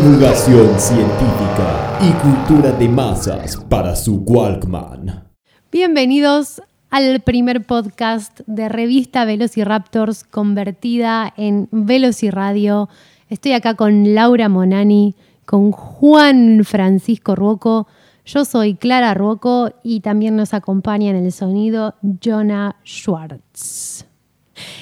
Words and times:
Divulgación 0.00 0.78
científica 0.78 1.98
y 2.00 2.12
cultura 2.22 2.70
de 2.70 2.88
masas 2.88 3.56
para 3.56 3.96
su 3.96 4.18
Walkman. 4.18 5.24
Bienvenidos 5.72 6.62
al 6.88 7.18
primer 7.18 7.64
podcast 7.64 8.42
de 8.46 8.68
revista 8.68 9.24
Velociraptors 9.24 10.22
convertida 10.22 11.34
en 11.36 11.68
Velociradio. 11.72 12.88
Estoy 13.28 13.54
acá 13.54 13.74
con 13.74 14.14
Laura 14.14 14.48
Monani, 14.48 15.16
con 15.44 15.72
Juan 15.72 16.60
Francisco 16.62 17.34
Ruoco. 17.34 17.88
Yo 18.24 18.44
soy 18.44 18.76
Clara 18.76 19.14
Ruoco 19.14 19.72
y 19.82 19.98
también 19.98 20.36
nos 20.36 20.54
acompaña 20.54 21.10
en 21.10 21.16
el 21.16 21.32
sonido 21.32 21.96
Jonah 22.22 22.76
Schwartz. 22.84 24.06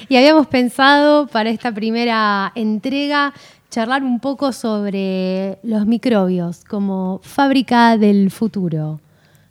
Y 0.09 0.15
habíamos 0.15 0.47
pensado 0.47 1.27
para 1.27 1.49
esta 1.49 1.71
primera 1.71 2.51
entrega 2.55 3.33
charlar 3.69 4.03
un 4.03 4.19
poco 4.19 4.51
sobre 4.51 5.59
los 5.63 5.85
microbios 5.85 6.63
como 6.65 7.19
fábrica 7.23 7.97
del 7.97 8.31
futuro. 8.31 8.99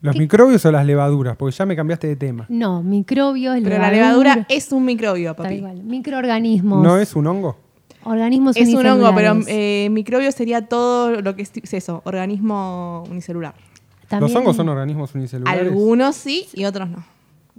¿Los 0.02 0.16
microbios 0.16 0.64
o 0.64 0.70
las 0.72 0.86
levaduras? 0.86 1.36
Porque 1.36 1.54
ya 1.56 1.66
me 1.66 1.74
cambiaste 1.74 2.06
de 2.06 2.16
tema. 2.16 2.46
No, 2.48 2.82
microbios, 2.82 3.56
Pero 3.62 3.78
la 3.78 3.90
levadura 3.90 4.46
es 4.48 4.70
un 4.70 4.84
microbio, 4.84 5.34
tal 5.34 5.44
papi. 5.44 5.54
igual, 5.56 5.82
microorganismos. 5.82 6.82
¿No 6.82 6.98
es 6.98 7.16
un 7.16 7.26
hongo? 7.26 7.56
Organismos 8.04 8.56
Es 8.56 8.72
un 8.72 8.86
hongo, 8.86 9.12
pero 9.16 9.36
eh, 9.48 9.88
microbio 9.90 10.30
sería 10.30 10.62
todo 10.68 11.20
lo 11.22 11.34
que 11.34 11.42
es, 11.42 11.50
es 11.60 11.74
eso, 11.74 12.02
organismo 12.04 13.02
unicelular. 13.10 13.54
También- 14.06 14.32
Los 14.32 14.40
hongos 14.40 14.54
son 14.56 14.68
organismos 14.68 15.12
unicelulares. 15.14 15.60
Algunos 15.60 16.14
sí 16.14 16.46
y 16.54 16.64
otros 16.66 16.88
no. 16.88 17.04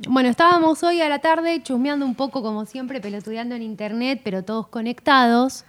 Bueno, 0.08 0.30
estábamos 0.30 0.84
hoy 0.84 1.02
a 1.02 1.10
la 1.10 1.20
tarde 1.20 1.62
chusmeando 1.64 2.06
un 2.06 2.16
poco, 2.16 2.42
como 2.44 2.66
siempre, 2.66 3.02
pelotudeando 3.02 3.56
en 3.56 3.64
internet, 3.64 4.22
pero 4.24 4.44
todos 4.44 4.68
conectados. 4.68 5.66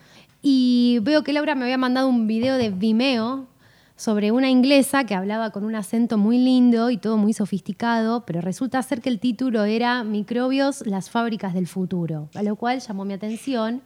Y 0.51 1.01
veo 1.03 1.23
que 1.25 1.35
Laura 1.35 1.55
me 1.55 1.65
había 1.65 1.77
mandado 1.77 2.09
un 2.09 2.27
video 2.27 2.57
de 2.57 2.71
Vimeo 2.71 3.49
sobre 3.97 4.33
una 4.33 4.49
inglesa 4.49 5.05
que 5.05 5.15
hablaba 5.15 5.51
con 5.51 5.63
un 5.63 5.75
acento 5.75 6.17
muy 6.17 6.39
lindo 6.39 6.89
y 6.89 6.97
todo 6.97 7.19
muy 7.19 7.35
sofisticado, 7.35 8.25
pero 8.25 8.41
resulta 8.41 8.83
ser 8.83 9.03
que 9.03 9.11
el 9.11 9.21
título 9.21 9.65
era 9.65 10.05
Microbios, 10.05 10.87
las 10.87 11.11
fábricas 11.11 11.53
del 11.53 11.67
futuro, 11.67 12.31
a 12.35 12.43
lo 12.43 12.57
cual 12.57 12.81
llamó 12.81 13.05
mi 13.05 13.13
atención. 13.13 13.83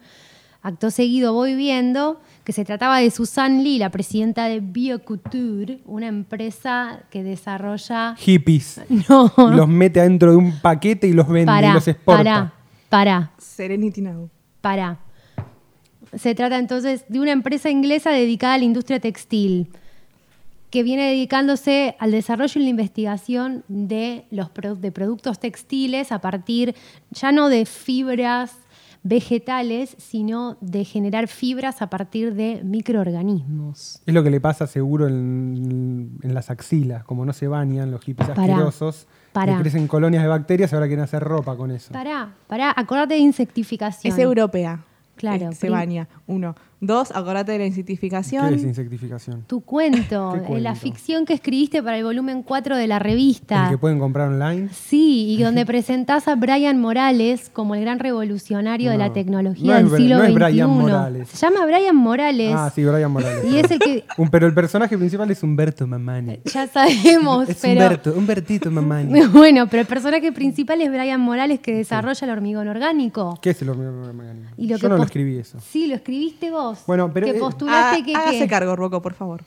Acto 0.62 0.92
seguido 0.92 1.32
voy 1.32 1.56
viendo 1.56 2.20
que 2.44 2.52
se 2.52 2.64
trataba 2.64 2.98
de 2.98 3.10
Susan 3.10 3.64
Lee, 3.64 3.80
la 3.80 3.90
presidenta 3.90 4.44
de 4.44 4.60
Bioculture, 4.60 5.80
una 5.84 6.06
empresa 6.06 7.00
que 7.10 7.24
desarrolla... 7.24 8.14
Hippies. 8.16 8.82
No, 9.08 9.32
Los 9.36 9.66
mete 9.66 9.98
adentro 9.98 10.30
de 10.30 10.36
un 10.36 10.60
paquete 10.60 11.08
y 11.08 11.12
los 11.12 11.26
vende 11.26 11.42
y 11.42 11.56
Pará, 11.56 11.74
los 11.74 11.88
exporta. 11.88 12.22
pará, 12.22 12.54
pará, 12.88 13.32
Serenity 13.38 14.00
Now. 14.00 14.30
pará. 14.60 15.00
Se 16.14 16.34
trata 16.34 16.58
entonces 16.58 17.04
de 17.08 17.20
una 17.20 17.32
empresa 17.32 17.70
inglesa 17.70 18.10
dedicada 18.10 18.54
a 18.54 18.58
la 18.58 18.64
industria 18.64 19.00
textil, 19.00 19.68
que 20.70 20.82
viene 20.82 21.08
dedicándose 21.08 21.96
al 21.98 22.10
desarrollo 22.12 22.58
y 22.60 22.64
la 22.64 22.70
investigación 22.70 23.62
de, 23.68 24.24
los 24.30 24.48
pro- 24.50 24.74
de 24.74 24.90
productos 24.92 25.38
textiles 25.38 26.12
a 26.12 26.20
partir 26.20 26.74
ya 27.10 27.30
no 27.32 27.48
de 27.48 27.66
fibras 27.66 28.52
vegetales, 29.04 29.96
sino 29.98 30.56
de 30.60 30.84
generar 30.84 31.26
fibras 31.28 31.82
a 31.82 31.88
partir 31.90 32.34
de 32.34 32.60
microorganismos. 32.62 34.00
Es 34.06 34.14
lo 34.14 34.22
que 34.22 34.30
le 34.30 34.40
pasa 34.40 34.66
seguro 34.66 35.08
en, 35.08 36.18
en 36.22 36.34
las 36.34 36.50
axilas. 36.50 37.04
Como 37.04 37.24
no 37.24 37.32
se 37.32 37.48
bañan 37.48 37.90
los 37.90 38.00
hippies 38.02 38.28
Pará, 38.28 38.42
asquerosos, 38.42 39.06
pará. 39.32 39.56
le 39.56 39.62
crecen 39.62 39.88
colonias 39.88 40.22
de 40.22 40.28
bacterias 40.28 40.70
y 40.72 40.74
ahora 40.74 40.86
quieren 40.86 41.02
hacer 41.04 41.22
ropa 41.22 41.56
con 41.56 41.70
eso. 41.72 41.92
Pará, 41.92 42.32
pará, 42.46 42.72
acordate 42.76 43.14
de 43.14 43.20
insectificación. 43.20 44.12
Es 44.12 44.18
europea. 44.18 44.84
Claro, 45.16 45.50
Eh, 45.50 45.54
se 45.54 45.70
baña. 45.70 46.08
Uno. 46.26 46.54
Dos, 46.84 47.12
acordate 47.12 47.52
de 47.52 47.58
la 47.58 47.62
¿Qué 47.62 47.68
insectificación. 47.68 48.54
es 48.54 48.64
insectificación? 48.64 49.44
Tu 49.46 49.60
cuento, 49.60 50.32
¿Qué 50.48 50.56
eh, 50.56 50.60
la 50.60 50.74
ficción 50.74 51.24
que 51.24 51.32
escribiste 51.32 51.80
para 51.80 51.96
el 51.96 52.02
volumen 52.02 52.42
4 52.42 52.76
de 52.76 52.88
la 52.88 52.98
revista. 52.98 53.66
El 53.66 53.70
que 53.70 53.78
pueden 53.78 54.00
comprar 54.00 54.28
online. 54.30 54.68
Sí, 54.72 55.26
y 55.32 55.40
donde 55.40 55.64
presentás 55.64 56.26
a 56.26 56.34
Brian 56.34 56.80
Morales 56.80 57.50
como 57.50 57.76
el 57.76 57.82
gran 57.82 58.00
revolucionario 58.00 58.90
de 58.90 58.98
la 58.98 59.06
No, 59.08 59.12
tecnología 59.12 59.80
no 59.80 59.88
del 59.90 59.96
siglo 59.96 60.16
no 60.18 60.24
es 60.24 60.30
XXI. 60.30 60.34
Brian 60.34 60.70
Morales. 60.70 61.28
Se 61.28 61.36
llama 61.46 61.66
Brian 61.66 61.94
Morales. 61.94 62.52
Ah, 62.56 62.72
sí, 62.74 62.84
Brian 62.84 63.12
Morales. 63.12 63.44
Y 63.48 63.58
es 63.58 63.70
el 63.70 63.78
que 63.78 64.04
Un- 64.18 64.28
pero 64.30 64.48
el 64.48 64.54
personaje 64.54 64.98
principal 64.98 65.30
es 65.30 65.40
Humberto 65.40 65.86
Mamani. 65.86 66.40
ya 66.44 66.66
sabemos, 66.66 67.48
Es 67.48 67.58
pero 67.62 67.74
Humberto, 67.80 68.12
Humbertito 68.16 68.70
Mamani. 68.72 69.20
bueno, 69.32 69.68
pero 69.68 69.82
el 69.82 69.86
personaje 69.86 70.32
principal 70.32 70.80
es 70.82 70.90
Brian 70.90 71.20
Morales 71.20 71.60
que 71.60 71.72
desarrolla 71.76 72.24
el 72.26 72.30
hormigón 72.32 72.66
orgánico. 72.66 73.38
¿Qué 73.40 73.50
es 73.50 73.62
el 73.62 73.68
hormigón? 73.68 74.48
Y 74.56 74.66
lo 74.66 74.76
Yo 74.76 74.80
que 74.80 74.88
no 74.88 74.96
lo 74.96 75.04
escribí 75.04 75.36
eso. 75.36 75.58
Sí, 75.60 75.86
lo 75.86 75.94
escribiste 75.94 76.50
vos. 76.50 76.71
Bueno, 76.86 77.10
pero, 77.12 77.26
que 77.26 77.36
eh, 77.36 77.40
postulaste 77.40 78.12
Ah, 78.14 78.30
que 78.30 78.46
cargo, 78.48 78.76
Rocco, 78.76 79.00
por 79.02 79.14
favor. 79.14 79.42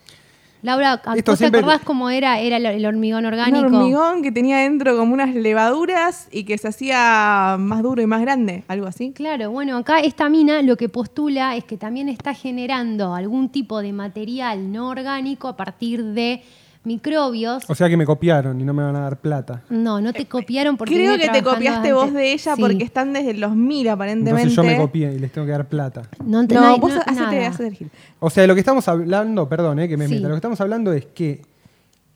Laura, 0.62 0.94
¿a- 1.06 1.16
Esto 1.16 1.34
¿vos 1.34 1.38
te 1.38 1.44
siempre- 1.46 1.60
acordás 1.60 1.82
cómo 1.82 2.10
era, 2.10 2.40
era 2.40 2.58
el- 2.58 2.66
el 2.66 2.86
hormigón 2.88 3.24
orgánico? 3.26 3.68
Un 3.68 3.76
hormigón 3.76 4.24
que 4.24 4.32
tenía 4.32 4.58
dentro 4.58 4.98
como 4.98 5.14
unas 5.14 5.36
levaduras 5.36 6.28
y 6.32 6.44
que 6.44 6.58
se 6.58 6.68
hacía 6.68 7.56
más 7.60 7.84
duro 7.84 8.02
y 8.02 8.08
más 8.08 8.22
grande, 8.22 8.64
algo 8.68 8.88
así. 8.88 9.12
Claro, 9.12 9.52
bueno, 9.52 9.78
acá 9.78 10.00
esta 10.00 10.28
mina 10.28 10.64
lo 10.64 10.76
que 10.76 10.90
postula 10.90 11.56
es 11.56 11.66
que 11.66 11.78
también 11.78 12.10
está 12.10 12.34
generando 12.34 13.14
algún 13.14 13.50
tipo 13.50 13.80
de 13.82 13.94
material 13.94 14.72
no 14.72 14.90
orgánico 14.90 15.48
a 15.50 15.56
partir 15.56 16.04
de 16.04 16.42
microbios. 16.86 17.64
O 17.70 17.76
sea 17.76 17.90
que 17.90 17.98
me 17.98 18.06
copiaron 18.06 18.60
y 18.60 18.64
no 18.64 18.74
me 18.74 18.84
van 18.84 18.96
a 18.96 19.02
dar 19.02 19.18
plata. 19.20 19.64
No, 19.70 20.00
no 20.02 20.14
te 20.14 20.26
copiaron 20.28 20.78
porque 20.78 20.96
Creo 20.96 21.18
que 21.18 21.30
te 21.30 21.44
copiaste 21.44 21.90
antes. 21.90 21.94
vos 21.94 22.14
de 22.14 22.34
ella 22.34 22.56
Sí. 22.56 22.62
porque 22.62 22.84
están 22.84 23.14
desde 23.14 23.32
el 23.32 23.40
2000 23.42 23.90
aparentemente. 23.90 24.42
Entonces 24.50 24.56
yo 24.56 24.64
me 24.64 24.78
copié 24.78 25.14
y 25.14 25.20
les 25.20 25.32
tengo 25.32 25.46
que 25.46 25.52
dar 25.54 25.68
plata. 25.68 26.04
No, 26.26 26.46
te- 26.48 26.56
No, 26.56 26.78
vos 26.78 26.94
no- 26.94 27.02
hacete, 27.02 27.22
nada. 27.38 27.48
hacete 27.48 27.68
el 27.68 27.76
gil. 27.76 27.92
O 28.20 28.30
sea, 28.30 28.46
lo 28.48 28.54
que 28.54 28.60
estamos 28.62 28.88
hablando, 28.88 29.48
perdón, 29.50 29.80
eh, 29.80 29.88
que 29.88 29.98
me 29.98 30.08
Sí. 30.08 30.16
meta, 30.16 30.28
lo 30.28 30.34
que 30.36 30.38
estamos 30.38 30.62
hablando 30.62 30.94
es 30.94 31.06
que, 31.08 31.42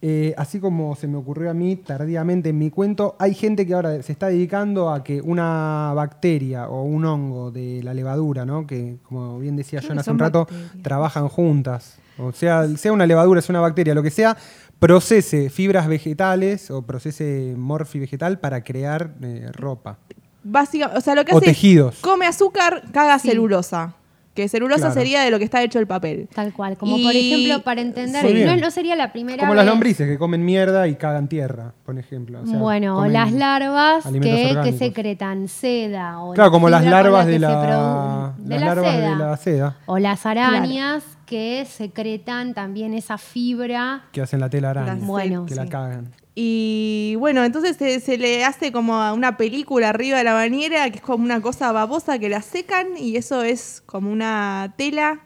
eh, 0.02 0.34
así 0.38 0.60
como 0.62 0.96
se 0.96 1.08
me 1.08 1.18
ocurrió 1.18 1.50
a 1.52 1.54
mí 1.54 1.76
tardíamente 1.76 2.50
en 2.50 2.58
mi 2.58 2.70
cuento, 2.70 3.16
hay 3.20 3.34
gente 3.34 3.68
que 3.68 3.74
ahora 3.74 4.02
se 4.02 4.12
está 4.14 4.28
dedicando 4.28 4.92
a 4.92 5.04
que 5.04 5.22
una 5.22 5.92
bacteria 5.94 6.70
o 6.70 6.84
un 6.84 7.04
hongo 7.04 7.52
de 7.52 7.82
la 7.84 7.94
levadura, 7.94 8.46
¿no? 8.46 8.66
que 8.66 8.96
como 9.04 9.40
bien 9.40 9.58
decía 9.58 9.82
John 9.86 10.00
hace 10.00 10.12
un 10.12 10.20
rato, 10.20 10.46
bacterias. 10.46 10.72
trabajan 10.84 11.28
juntas. 11.28 11.98
O 12.20 12.32
sea, 12.34 12.68
sea 12.78 12.92
una 12.92 13.06
levadura, 13.06 13.42
sea 13.42 13.54
una 13.54 13.62
bacteria, 13.62 13.94
lo 13.96 14.04
que 14.04 14.12
sea, 14.12 14.36
procese 14.80 15.50
fibras 15.50 15.88
vegetales 15.88 16.72
o 16.72 16.82
procese 16.84 17.54
morfi 17.58 18.00
vegetal 18.00 18.40
para 18.40 18.64
crear 18.64 19.12
eh, 19.22 19.50
ropa. 19.54 19.98
Básicamente, 20.44 20.98
o 20.98 21.02
sea, 21.02 21.16
lo 21.16 21.26
que 21.26 21.34
O 21.34 21.38
hace 21.38 21.48
tejidos. 21.48 21.96
es 21.96 22.02
come 22.02 22.26
azúcar, 22.26 22.84
caga 22.94 23.20
Sí. 23.20 23.30
celulosa. 23.30 23.94
Que 24.36 24.48
celulosa 24.48 24.80
Claro. 24.84 24.94
sería 24.94 25.22
de 25.22 25.32
lo 25.32 25.38
que 25.38 25.44
está 25.44 25.62
hecho 25.64 25.80
el 25.80 25.88
papel. 25.88 26.30
Tal 26.34 26.54
cual, 26.54 26.78
como 26.78 26.96
por 27.02 27.12
ejemplo, 27.14 27.62
para 27.62 27.82
entender, 27.82 28.46
no, 28.46 28.56
no 28.56 28.72
sería 28.72 28.96
la 28.96 29.12
primera 29.12 29.40
Como 29.42 29.54
las 29.54 29.66
lombrices 29.66 30.08
que 30.08 30.18
comen 30.18 30.46
mierda 30.46 30.88
y 30.88 30.96
cagan 30.96 31.28
tierra, 31.28 31.74
por 31.86 31.98
ejemplo. 32.00 32.40
O 32.42 32.46
sea, 32.46 32.58
bueno, 32.58 33.00
o 33.00 33.06
las 33.08 33.34
larvas 33.34 34.06
que, 34.06 34.76
secretan 34.78 35.50
seda. 35.50 36.22
O 36.22 36.34
Claro, 36.36 36.52
como 36.52 36.70
las 36.70 36.86
larvas 36.86 37.26
de 37.26 37.38
la, 37.40 38.34
de 38.38 38.50
las 38.60 38.62
la 38.62 38.66
larvas 38.76 38.94
seda. 38.94 39.10
de 39.10 39.16
la 39.18 39.38
seda 39.38 39.78
O 39.88 40.00
las 40.00 40.26
arañas 40.26 41.04
que 41.30 41.64
secretan 41.70 42.56
también 42.56 42.96
esa 42.96 43.20
fibra. 43.20 44.08
que 44.12 44.22
hacen 44.22 44.40
la 44.40 44.50
tela 44.50 44.72
araña, 44.72 44.96
Las- 44.96 45.06
Bueno, 45.06 45.46
que 45.46 45.54
la 45.54 45.68
cagan. 45.68 46.12
Y 46.34 47.16
bueno, 47.20 47.44
entonces 47.44 47.78
se, 47.78 48.00
se 48.00 48.18
le 48.18 48.44
hace 48.46 48.72
como 48.72 49.14
una 49.14 49.38
película 49.38 49.90
arriba 49.90 50.18
de 50.18 50.24
la 50.24 50.34
bañera, 50.34 50.90
que 50.90 50.98
es 50.98 51.02
como 51.04 51.24
una 51.24 51.40
cosa 51.42 51.72
babosa 51.72 52.18
que 52.18 52.30
la 52.30 52.42
secan 52.42 52.98
y 52.98 53.16
eso 53.18 53.44
es 53.44 53.84
como 53.86 54.12
una 54.12 54.74
tela 54.76 55.20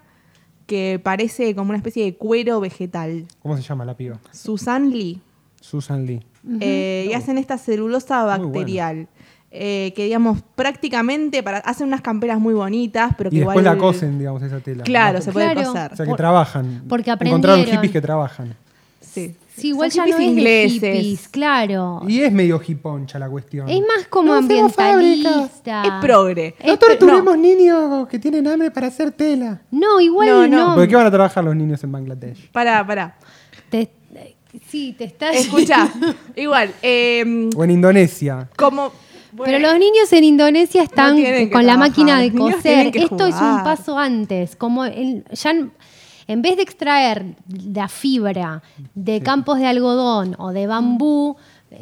que 0.66 1.00
parece 1.02 1.56
como 1.56 1.70
una 1.70 1.78
especie 1.78 2.04
de 2.04 2.16
cuero 2.16 2.60
vegetal. 2.60 3.26
¿Cómo 3.42 3.56
se 3.56 3.62
llama 3.64 3.86
la 3.86 3.96
piba? 3.96 4.20
Susan 4.32 4.90
Lee. 4.90 5.22
Susan 5.62 6.06
Lee. 6.06 6.20
Eh, 6.60 7.08
y 7.10 7.14
hacen 7.14 7.38
esta 7.38 7.58
celulosa 7.58 8.26
Muy 8.38 8.48
bacterial. 8.48 9.08
Eh, 9.56 9.94
que 9.96 10.06
digamos 10.06 10.42
prácticamente 10.56 11.44
para 11.44 11.60
hacen 11.60 11.88
unas 11.88 12.02
camperas 12.02 12.40
muy 12.40 12.56
bonitas, 12.56 13.14
pero 13.16 13.30
que 13.30 13.36
Y 13.36 13.40
después 13.40 13.60
igual 13.60 13.76
la 13.76 13.80
cosen, 13.80 14.18
digamos, 14.18 14.42
esa 14.42 14.60
tela. 14.60 14.84
Claro, 14.84 15.20
La- 15.20 15.22
se 15.22 15.32
puede 15.32 15.52
Claro. 15.54 15.68
coser. 15.70 15.94
O 15.94 15.96
sea, 15.96 16.06
que 16.06 16.10
Por- 16.10 16.18
trabajan. 16.18 16.84
porque 16.90 17.12
Encontraron 17.12 17.60
aprendieron. 17.60 17.72
hippies 17.84 17.92
que 17.94 18.02
trabajan. 18.02 18.56
Sí. 19.00 19.36
Sí, 19.56 19.68
igual 19.68 19.92
Son 19.92 20.06
ya 20.08 20.12
no 20.12 20.18
hippies 20.18 20.28
es 20.32 20.38
ingleses. 20.38 20.82
de 20.82 20.96
hippies, 20.96 21.28
claro. 21.30 22.02
Y 22.08 22.22
es 22.22 22.32
medio 22.32 22.60
hiponcha 22.68 23.20
la 23.20 23.30
cuestión. 23.30 23.70
Es 23.70 23.80
más 23.82 24.08
como 24.10 24.30
No 24.32 24.40
ambientalista. 24.40 25.84
Es 25.84 25.92
progre. 26.02 26.56
Es 26.60 26.66
No 26.68 26.80
pro- 26.80 26.88
torturemos 26.90 27.38
niños 27.38 28.08
que 28.08 28.18
tienen 28.18 28.48
hambre 28.48 28.72
para 28.72 28.88
hacer 28.88 29.12
tela. 29.12 29.62
No, 29.70 30.00
igual 30.00 30.28
No, 30.30 30.48
no. 30.48 30.68
no. 30.70 30.76
¿Por 30.76 30.88
qué 30.88 30.96
van 30.96 31.06
a 31.06 31.12
trabajar 31.12 31.44
los 31.44 31.56
niños 31.56 31.84
en 31.84 31.92
Bangladesh? 31.92 32.50
Pará, 32.52 32.86
pará. 32.88 33.16
Te- 33.70 33.92
sí, 34.68 34.96
te 34.98 35.04
estás... 35.04 35.36
Escucha, 35.36 35.88
igual, 36.36 36.72
eh, 36.82 37.50
O 37.56 37.64
en 37.64 37.72
Indonesia. 37.72 38.50
como 38.56 38.92
Pero 39.46 39.60
los 39.60 39.74
niños 39.80 40.12
en 40.14 40.24
Indonesia 40.24 40.84
están 40.84 41.16
No 41.22 41.52
con 41.52 41.66
la 41.66 41.78
máquina 41.78 42.20
de 42.20 42.32
coser. 42.56 42.88
Esto 43.04 43.28
es 43.28 43.36
un 43.36 43.64
paso 43.64 43.98
antes. 43.98 44.56
Como 44.56 44.86
el- 44.86 45.24
ya 45.32 45.52
en, 45.52 45.72
en 46.28 46.42
vez 46.42 46.56
de 46.58 46.64
extraer 46.64 47.36
la 47.74 47.88
fibra 47.88 48.62
de 48.96 49.22
campos 49.22 49.60
de 49.60 49.68
algodón 49.68 50.36
o 50.40 50.52
de 50.52 50.68
bambú, 50.68 51.36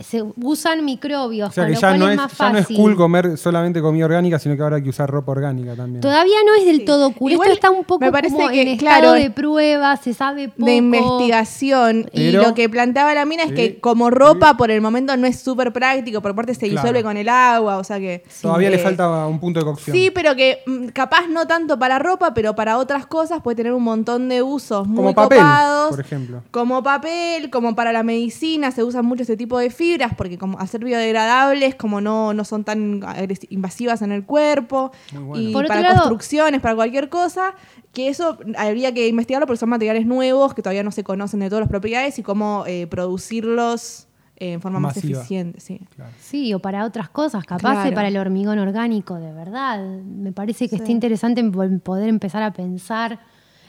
se 0.04 0.24
usan 0.42 0.84
microbios, 0.86 1.50
O 1.50 1.52
sea 1.52 1.64
con 1.66 1.70
que 1.70 1.76
lo 1.76 1.82
ya 1.82 1.88
cual 1.90 2.00
no, 2.00 2.06
es 2.08 2.12
es, 2.12 2.18
más 2.18 2.38
ya 2.38 2.50
no 2.52 2.58
es 2.58 2.64
fácil. 2.64 2.78
cool 2.78 2.96
comer 2.96 3.38
solamente 3.38 3.82
comida 3.82 4.06
orgánica, 4.06 4.40
sino 4.40 4.56
que 4.56 4.62
ahora 4.64 4.78
hay 4.78 4.84
que 4.84 4.90
usar 4.90 5.10
ropa 5.10 5.32
orgánica 5.34 5.76
también. 5.76 6.02
Todavía 6.02 6.38
no 6.46 6.54
es 6.56 6.66
del 6.66 6.78
Sí. 6.80 6.86
todo 6.86 7.12
cool. 7.14 7.32
Igual 7.34 7.50
Esto 7.50 7.56
está 7.68 7.70
un 7.72 7.84
poco 7.86 8.04
me 8.06 8.12
parece 8.12 8.36
como 8.36 8.50
que, 8.50 8.62
en 8.72 8.78
claro, 8.78 8.98
estado 9.08 9.14
de 9.16 9.32
prueba, 9.32 9.98
se 9.98 10.14
sabe 10.14 10.50
poco. 10.50 10.66
de 10.66 10.76
investigación 10.76 12.10
y 12.14 12.32
lo 12.32 12.54
que 12.54 12.70
planteaba 12.70 13.14
la 13.14 13.26
mina 13.26 13.44
es 13.44 13.50
Sí. 13.50 13.56
que 13.56 13.80
como 13.80 14.10
ropa 14.10 14.58
por 14.58 14.72
el 14.72 14.82
momento 14.82 15.16
no 15.18 15.28
es 15.28 15.40
súper 15.40 15.74
práctico, 15.74 16.22
por 16.22 16.36
parte 16.36 16.54
se 16.54 16.62
Claro. 16.68 16.74
disuelve 16.82 17.04
con 17.04 17.18
el 17.18 17.30
agua, 17.30 17.78
o 17.78 17.84
sea 17.84 18.00
que... 18.00 18.24
Todavía 18.42 18.70
le 18.70 18.78
eh, 18.78 18.80
falta 18.80 19.28
un 19.28 19.40
punto 19.40 19.60
de 19.60 19.66
cocción. 19.66 19.96
Sí, 19.96 20.12
pero 20.14 20.36
que 20.36 20.60
mm, 20.66 20.88
capaz 20.88 21.28
no 21.30 21.48
tanto 21.48 21.78
para 21.78 22.00
ropa, 22.00 22.34
pero 22.34 22.56
para 22.56 22.78
otras 22.78 23.06
cosas 23.06 23.42
puede 23.42 23.56
tener 23.56 23.74
un 23.74 23.84
montón 23.84 24.30
de 24.30 24.42
usos 24.42 24.88
muy 24.88 24.98
Como 24.98 25.14
papel, 25.14 25.40
copados. 25.40 25.90
por 25.92 26.00
ejemplo. 26.00 26.44
Como 26.52 26.84
papel, 26.84 27.50
como 27.50 27.76
para 27.76 27.92
la 27.92 28.04
medicina, 28.04 28.72
se 28.72 28.84
usan 28.84 29.06
mucho 29.06 29.24
este 29.24 29.38
tipo 29.38 29.58
de 29.60 29.70
fibras 29.82 30.14
porque 30.16 30.38
como 30.38 30.60
al 30.60 30.68
ser 30.68 30.84
biodegradables, 30.84 31.74
como 31.76 32.02
no, 32.02 32.34
no 32.34 32.44
son 32.46 32.64
tan 32.64 33.02
invasivas 33.50 34.02
en 34.04 34.12
el 34.12 34.24
cuerpo. 34.26 34.92
Muy 35.14 35.24
bueno. 35.24 35.50
Y 35.50 35.54
Por 35.54 35.68
para 35.68 35.82
lado- 35.82 35.96
construcciones, 35.96 36.62
para 36.62 36.76
cualquier 36.76 37.10
cosa, 37.10 37.56
que 37.94 38.08
eso 38.10 38.38
habría 38.58 38.94
que 38.94 39.08
investigarlo 39.08 39.48
porque 39.48 39.58
son 39.60 39.70
materiales 39.70 40.06
nuevos 40.06 40.54
que 40.54 40.62
todavía 40.62 40.84
no 40.84 40.92
se 40.92 41.04
conocen 41.04 41.40
de 41.40 41.50
todas 41.50 41.62
las 41.62 41.70
propiedades 41.70 42.20
y 42.20 42.24
cómo 42.24 42.64
eh, 42.68 42.86
producirlos 42.88 44.08
en 44.38 44.60
forma 44.62 44.80
más 44.80 44.98
eficiente. 44.98 45.60
Sí. 45.60 45.80
Claro. 45.96 46.12
Sí, 46.20 46.54
o 46.54 46.60
para 46.60 46.84
otras 46.86 47.10
cosas, 47.10 47.44
capaz 47.46 47.74
Claro. 47.82 47.94
para 47.96 48.08
el 48.08 48.18
hormigón 48.18 48.58
orgánico, 48.60 49.16
de 49.16 49.32
verdad. 49.34 49.84
Me 50.04 50.32
parece 50.32 50.66
que 50.66 50.78
Sí. 50.78 50.82
está 50.82 50.92
interesante 50.92 51.44
poder 51.84 52.10
empezar 52.10 52.42
a 52.44 52.52
pensar 52.52 53.20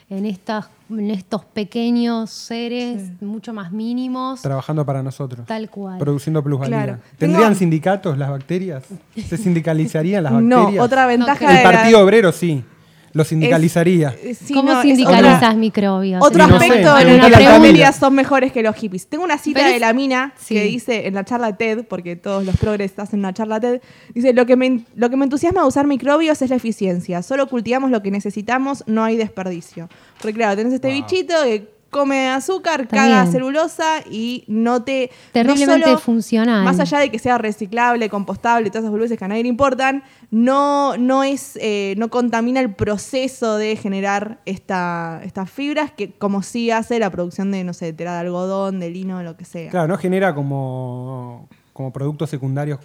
en, 0.08 0.24
estas, 0.26 0.66
en 0.98 1.10
estos 1.10 1.44
pequeños 1.44 2.30
seres 2.30 3.20
mucho 3.20 3.52
más 3.52 3.72
mínimos, 3.72 4.42
Trabajando 4.42 4.84
para 4.86 5.02
nosotros. 5.02 5.46
tal 5.46 5.68
cual. 5.70 5.98
Produciendo 5.98 6.42
plusvalía. 6.42 6.82
Claro. 6.84 6.98
¿Tendrían 7.18 7.50
Tengo- 7.50 7.58
sindicatos 7.58 8.18
las 8.18 8.30
bacterias? 8.30 8.84
¿Se 9.16 9.36
sindicalizarían 9.36 10.22
las 10.24 10.32
No, 10.42 10.56
bacterias? 10.60 10.84
otra 10.84 11.06
ventaja 11.06 11.50
El 11.50 11.56
de 11.58 11.62
la- 11.64 11.70
Partido 11.70 12.00
Obrero 12.00 12.32
sí. 12.32 12.64
Lo 13.14 13.24
sindicalizaría. 13.24 14.14
Eh, 14.22 14.34
sí, 14.34 14.54
¿Cómo 14.54 14.72
no, 14.72 14.82
sindicalizas 14.82 15.36
otra- 15.36 15.54
microbios? 15.54 16.22
Otro 16.24 16.46
No 16.46 16.58
sé, 16.58 16.64
aspecto 16.66 16.94
de 16.94 17.00
al 17.02 17.30
las 17.30 17.30
bacterias 17.44 17.96
son 17.96 18.14
mejores 18.14 18.52
que 18.52 18.62
los 18.62 18.74
hippies. 18.76 19.06
Tengo 19.06 19.24
una 19.24 19.38
cita 19.38 19.60
Pero 19.60 19.72
de 19.74 19.80
la 19.80 19.92
mina 19.92 20.32
sí. 20.38 20.54
que 20.54 20.62
dice 20.64 21.06
en 21.06 21.14
la 21.14 21.24
charla 21.24 21.56
TED, 21.56 21.84
porque 21.84 22.16
todos 22.16 22.44
los 22.46 22.56
progres 22.56 22.98
hacen 22.98 23.18
una 23.18 23.32
charla 23.34 23.60
TED, 23.60 23.80
dice, 24.14 24.32
lo 24.32 24.46
que, 24.46 24.56
me, 24.56 24.84
lo 24.94 25.10
que 25.10 25.16
me 25.16 25.24
entusiasma 25.24 25.62
de 25.62 25.68
usar 25.68 25.86
microbios 25.86 26.40
es 26.42 26.50
la 26.50 26.56
eficiencia. 26.56 27.22
Solo 27.22 27.46
cultivamos 27.48 27.90
lo 27.90 28.02
que 28.02 28.10
necesitamos, 28.10 28.84
no 28.86 29.04
hay 29.04 29.16
desperdicio. 29.16 29.88
Porque 30.20 30.34
claro, 30.34 30.56
tenés 30.56 30.72
este 30.72 30.88
Wow. 30.88 30.96
bichito 30.96 31.34
que 31.44 31.71
come 31.92 32.28
azúcar, 32.30 32.80
Está 32.80 32.96
caga 32.96 33.20
bien. 33.20 33.32
celulosa 33.32 34.00
y 34.10 34.42
no 34.48 34.82
te... 34.82 35.10
Terriblemente 35.30 35.78
no 35.78 35.84
solo- 35.86 35.98
funcional. 36.00 36.64
Más 36.64 36.80
allá 36.80 36.98
de 36.98 37.10
que 37.10 37.18
sea 37.20 37.38
reciclable, 37.38 38.08
compostable, 38.08 38.70
todas 38.70 38.82
esas 38.84 38.90
boludeces 38.90 39.18
que 39.18 39.24
a 39.24 39.28
nadie 39.28 39.42
le 39.42 39.50
importan, 39.50 40.02
no, 40.30 40.96
no 40.96 41.22
es, 41.22 41.56
eh, 41.60 41.94
no 41.98 42.08
contamina 42.08 42.60
el 42.60 42.74
proceso 42.74 43.56
de 43.58 43.76
generar 43.76 44.40
esta, 44.46 45.20
estas 45.22 45.50
fibras 45.50 45.92
que 45.92 46.10
como 46.12 46.42
sí 46.42 46.70
hace 46.70 46.98
la 46.98 47.10
producción 47.10 47.52
de, 47.52 47.62
no 47.62 47.74
sé, 47.74 47.84
de 47.86 47.92
tela 47.92 48.14
de 48.14 48.20
algodón, 48.20 48.80
de 48.80 48.88
lino, 48.90 49.22
lo 49.22 49.36
que 49.36 49.44
sea. 49.44 49.70
Claro, 49.70 49.88
no 49.88 49.98
genera 49.98 50.34
como, 50.34 51.48
como 51.74 51.92
productos 51.92 52.30
secundarios 52.30 52.78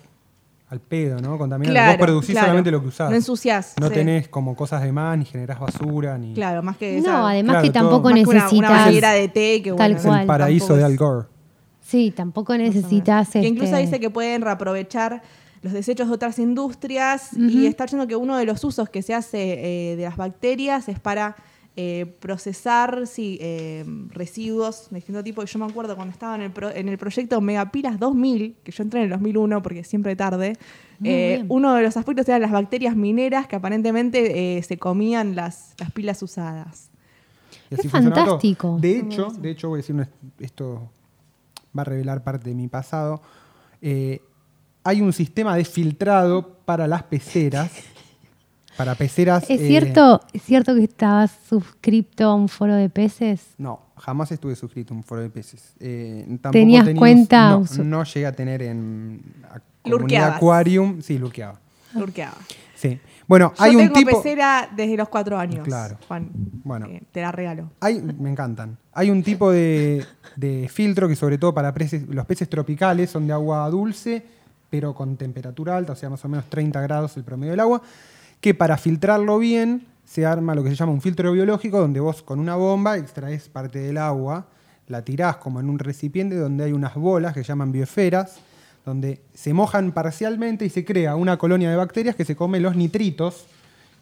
al 0.69 0.81
pedo, 0.81 1.19
¿no? 1.22 1.38
Contaminante. 1.38 1.72
Claro, 1.80 1.98
Vos 1.98 2.06
producís 2.06 2.31
claro. 2.31 2.48
solamente 2.48 2.72
lo 2.72 2.81
que 2.81 2.88
usás. 2.90 3.10
No 3.10 3.16
ensuciás, 3.16 3.74
No 3.80 3.88
sí. 3.88 3.94
tenés 3.94 4.28
como 4.28 4.56
cosas 4.56 4.81
de 4.81 4.92
más, 4.92 5.18
ni 5.18 5.24
generás 5.25 5.60
basura, 5.60 6.18
ni. 6.18 6.34
Claro, 6.34 6.62
más 6.62 6.75
que 6.78 6.94
No, 6.96 7.00
esa- 7.00 7.30
además 7.30 7.54
Claro, 7.54 7.64
que 7.68 7.72
tampoco 7.72 8.08
que 8.10 8.14
una, 8.22 8.22
una 8.30 8.34
necesitas... 8.90 9.14
de 9.14 9.28
té 9.30 9.62
que 9.64 9.69
Tal 9.72 9.75
bueno, 9.78 9.96
Es 9.98 10.06
cual. 10.06 10.22
el 10.22 10.28
paraíso 10.28 10.68
tampoco 10.68 10.75
de 10.75 10.81
es- 10.81 10.86
Al 10.86 10.98
Gore. 10.98 11.28
Sí, 11.81 12.14
tampoco 12.16 12.58
necesitas... 12.58 13.30
Que 13.30 13.48
incluso 13.48 13.72
este, 13.75 13.86
dice 13.86 14.00
que 14.02 14.10
pueden 14.10 14.42
reaprovechar 14.42 15.22
los 15.62 15.72
desechos 15.72 16.10
de 16.10 16.14
otras 16.14 16.38
industrias 16.38 17.31
y 17.34 17.66
está 17.66 17.86
diciendo 17.86 18.06
que 18.08 18.16
uno 18.18 18.36
de 18.38 18.46
los 18.46 18.62
usos 18.63 18.90
que 18.90 19.02
se 19.02 19.13
hace 19.13 19.92
eh, 19.94 19.96
de 19.96 20.04
las 20.04 20.18
bacterias 20.18 20.90
es 20.90 21.00
para 21.00 21.36
eh, 21.79 22.06
procesar 22.19 23.06
sí, 23.07 23.38
eh, 23.39 23.85
residuos 24.09 24.89
de 24.89 24.95
distinto 24.95 25.24
tipo. 25.24 25.44
Yo 25.45 25.59
me 25.59 25.65
acuerdo 25.65 25.95
cuando 25.95 26.12
estaba 26.12 26.35
en 26.35 26.41
el, 26.41 26.51
pro- 26.51 26.71
en 26.71 26.89
el 26.89 26.97
proyecto 26.97 27.39
Megapilas 27.39 28.00
2000, 28.00 28.56
que 28.63 28.71
yo 28.71 28.83
entré 28.83 29.00
en 29.00 29.03
el 29.06 29.09
2001 29.12 29.62
porque 29.62 29.83
siempre 29.83 30.15
tarde, 30.15 30.53
eh, 31.03 31.45
uno 31.50 31.75
de 31.75 31.83
los 31.83 31.95
aspectos 31.95 32.27
eran 32.27 32.41
las 32.41 32.51
bacterias 32.51 32.95
mineras 32.95 33.47
que 33.47 33.56
aparentemente 33.56 34.57
eh, 34.57 34.63
se 34.63 34.77
comían 34.77 35.35
las, 35.35 35.75
las 35.77 35.91
pilas 35.91 36.21
usadas. 36.24 36.89
Y 37.69 37.75
Es 37.75 37.81
fantástico. 37.91 38.77
De 38.81 38.97
hecho, 39.00 39.27
de 39.39 39.51
hecho, 39.51 39.69
voy 39.69 39.77
a 39.77 39.81
decir 39.81 39.95
una- 39.95 40.09
esto 40.39 40.89
va 41.77 41.81
a 41.83 41.85
revelar 41.85 42.24
parte 42.24 42.50
de 42.50 42.56
mi 42.56 42.68
pasado. 42.68 43.21
Eh, 43.83 44.19
hay 44.83 45.01
un 45.01 45.13
sistema 45.13 45.56
de 45.56 45.63
filtrado 45.65 46.57
para 46.65 46.88
las 46.88 47.03
peceras. 47.03 47.71
Para 48.77 48.94
peceras. 48.95 49.44
¿Es 49.50 49.59
eh, 49.62 49.68
cierto, 49.68 50.21
¿Es 50.33 50.44
cierto 50.44 50.75
que 50.75 50.83
estabas 50.83 51.31
suscripto 51.50 52.25
a 52.25 52.35
un 52.35 52.47
foro 52.47 52.75
de 52.75 52.89
peces? 52.89 53.41
No, 53.57 53.81
jamás 53.97 54.31
estuve 54.31 54.56
suscrito 54.56 54.94
a 54.94 54.97
un 54.97 55.03
foro 55.03 55.21
de 55.21 55.29
peces. 55.29 55.74
Eh, 55.79 56.24
tampoco 56.27 56.51
¿Tenías 56.51 56.85
tenía 56.85 56.94
un- 56.94 57.00
cuenta? 57.00 57.50
No, 57.50 57.57
Un 57.59 57.68
su- 57.68 57.83
no 57.83 58.03
llegué 58.03 58.25
a 58.27 58.31
tener 58.33 58.62
en 58.62 59.21
comunidad. 59.83 60.35
Aquarium. 60.35 61.01
Sí, 61.01 61.18
lurqueaba. 61.18 61.59
Lurqueaba. 61.95 62.35
Sí. 62.75 63.00
Bueno, 63.27 63.51
Yo 63.57 63.63
hay 63.63 63.75
un 63.75 63.81
tengo 63.81 63.94
tipo. 63.95 64.21
pecera 64.21 64.69
desde 64.75 64.95
los 64.95 65.09
cuatro 65.09 65.38
años. 65.38 65.65
Claro. 65.65 65.97
Juan. 66.07 66.29
Bueno. 66.63 66.85
Eh, 66.85 67.01
te 67.12 67.21
la 67.21 67.31
regalo. 67.31 67.71
Hay, 67.81 68.01
me 68.01 68.29
encantan. 68.29 68.77
Hay 68.94 69.09
un 69.09 69.24
tipo 69.24 69.51
de, 69.51 70.06
de 70.35 70.69
filtro 70.71 71.07
que 71.07 71.15
sobre 71.15 71.38
todo 71.38 71.53
para 71.53 71.74
peces- 71.74 72.06
los 72.07 72.25
peces 72.25 72.47
tropicales 72.47 73.09
son 73.09 73.25
de 73.27 73.33
agua 73.33 73.68
dulce, 73.69 74.24
pero 74.69 74.94
con 74.94 75.18
temperatura 75.18 75.75
alta, 75.75 75.94
o 75.94 75.95
sea, 75.95 76.09
más 76.09 76.24
o 76.24 76.29
menos 76.29 76.45
30 76.45 76.79
grados 76.81 77.18
el 77.18 77.24
promedio 77.24 77.51
del 77.51 77.59
agua, 77.59 77.81
que 78.42 78.54
para 78.54 78.78
filtrarlo 78.78 79.39
bien 79.39 79.88
se 80.06 80.25
arma 80.25 80.56
lo 80.56 80.63
que 80.63 80.69
se 80.69 80.75
llama 80.75 80.94
un 80.94 81.01
filtro 81.01 81.31
biológico, 81.31 81.80
donde 81.80 82.00
vos 82.00 82.22
con 82.24 82.39
una 82.39 82.56
bomba 82.56 82.98
extraes 82.98 83.50
parte 83.50 83.80
del 83.80 83.98
agua, 83.98 84.48
la 84.88 85.01
tirás 85.04 85.38
como 85.38 85.60
en 85.60 85.69
un 85.69 85.80
recipiente 85.80 86.36
donde 86.36 86.63
hay 86.63 86.72
unas 86.72 86.95
bolas 86.95 87.34
que 87.34 87.42
se 87.42 87.48
llaman 87.48 87.72
biosferas, 87.72 88.38
donde 88.86 89.22
se 89.34 89.53
mojan 89.53 89.91
parcialmente 89.91 90.65
y 90.65 90.70
se 90.70 90.86
crea 90.86 91.17
una 91.17 91.38
colonia 91.38 91.70
de 91.70 91.75
bacterias 91.75 92.15
que 92.15 92.24
se 92.24 92.38
come 92.38 92.62
los 92.62 92.75
nitritos, 92.77 93.48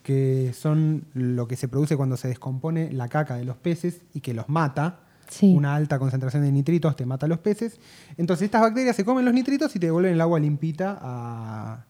que 0.04 0.54
son 0.54 1.06
lo 1.16 1.48
que 1.48 1.56
se 1.56 1.68
produce 1.68 1.98
cuando 1.98 2.18
se 2.18 2.28
descompone 2.28 2.94
la 2.94 3.08
caca 3.08 3.36
de 3.36 3.46
los 3.46 3.58
peces 3.58 4.02
y 4.14 4.20
que 4.20 4.36
los 4.36 4.48
mata. 4.48 5.00
Sí. 5.28 5.56
Una 5.56 5.76
alta 5.76 5.98
concentración 5.98 6.44
de 6.44 6.52
nitritos 6.52 6.96
te 6.96 7.08
mata 7.08 7.26
a 7.26 7.30
los 7.30 7.40
peces. 7.40 7.80
Entonces 8.16 8.46
estas 8.46 8.62
bacterias 8.62 8.96
se 8.96 9.04
comen 9.04 9.26
los 9.26 9.34
nitritos 9.34 9.76
y 9.76 9.80
te 9.80 9.88
devuelven 9.88 10.14
el 10.14 10.22
agua 10.22 10.40
limpita 10.40 11.00
a... 11.02 11.86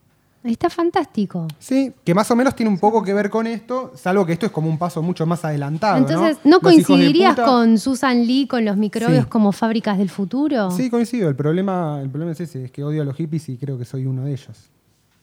Está 0.45 0.69
fantástico. 0.69 1.47
Sí, 1.57 1.91
que 2.03 2.13
más 2.13 2.29
o 2.29 2.35
menos 2.35 2.55
tiene 2.55 2.69
un 2.71 2.77
poco 2.77 3.01
que 3.03 3.13
ver 3.13 3.31
con 3.31 3.47
esto, 3.47 3.91
salvo 3.95 4.25
que 4.27 4.33
esto 4.33 4.45
es 4.45 4.51
como 4.51 4.69
un 4.69 4.77
paso 4.77 5.01
mucho 5.01 5.25
más 5.25 5.43
adelantado. 5.43 5.97
Entonces, 5.97 6.37
¿no, 6.43 6.51
¿no 6.51 6.59
coincidirías 6.59 7.35
con 7.35 7.79
Susan 7.79 8.25
Lee 8.27 8.45
con 8.47 8.63
los 8.63 8.77
microbios 8.77 9.23
Sí. 9.23 9.29
como 9.29 9.51
fábricas 9.51 9.97
del 9.97 10.09
futuro? 10.09 10.69
Sí, 10.69 10.89
coincido. 10.91 11.29
El 11.29 11.35
problema, 11.35 11.99
el 12.01 12.09
problema 12.11 12.31
es 12.33 12.41
ese, 12.41 12.65
es 12.65 12.71
que 12.71 12.83
odio 12.83 13.01
a 13.01 13.05
los 13.05 13.15
hippies 13.15 13.49
y 13.49 13.57
creo 13.57 13.77
que 13.79 13.85
soy 13.85 14.05
uno 14.05 14.23
de 14.23 14.33
ellos. 14.33 14.69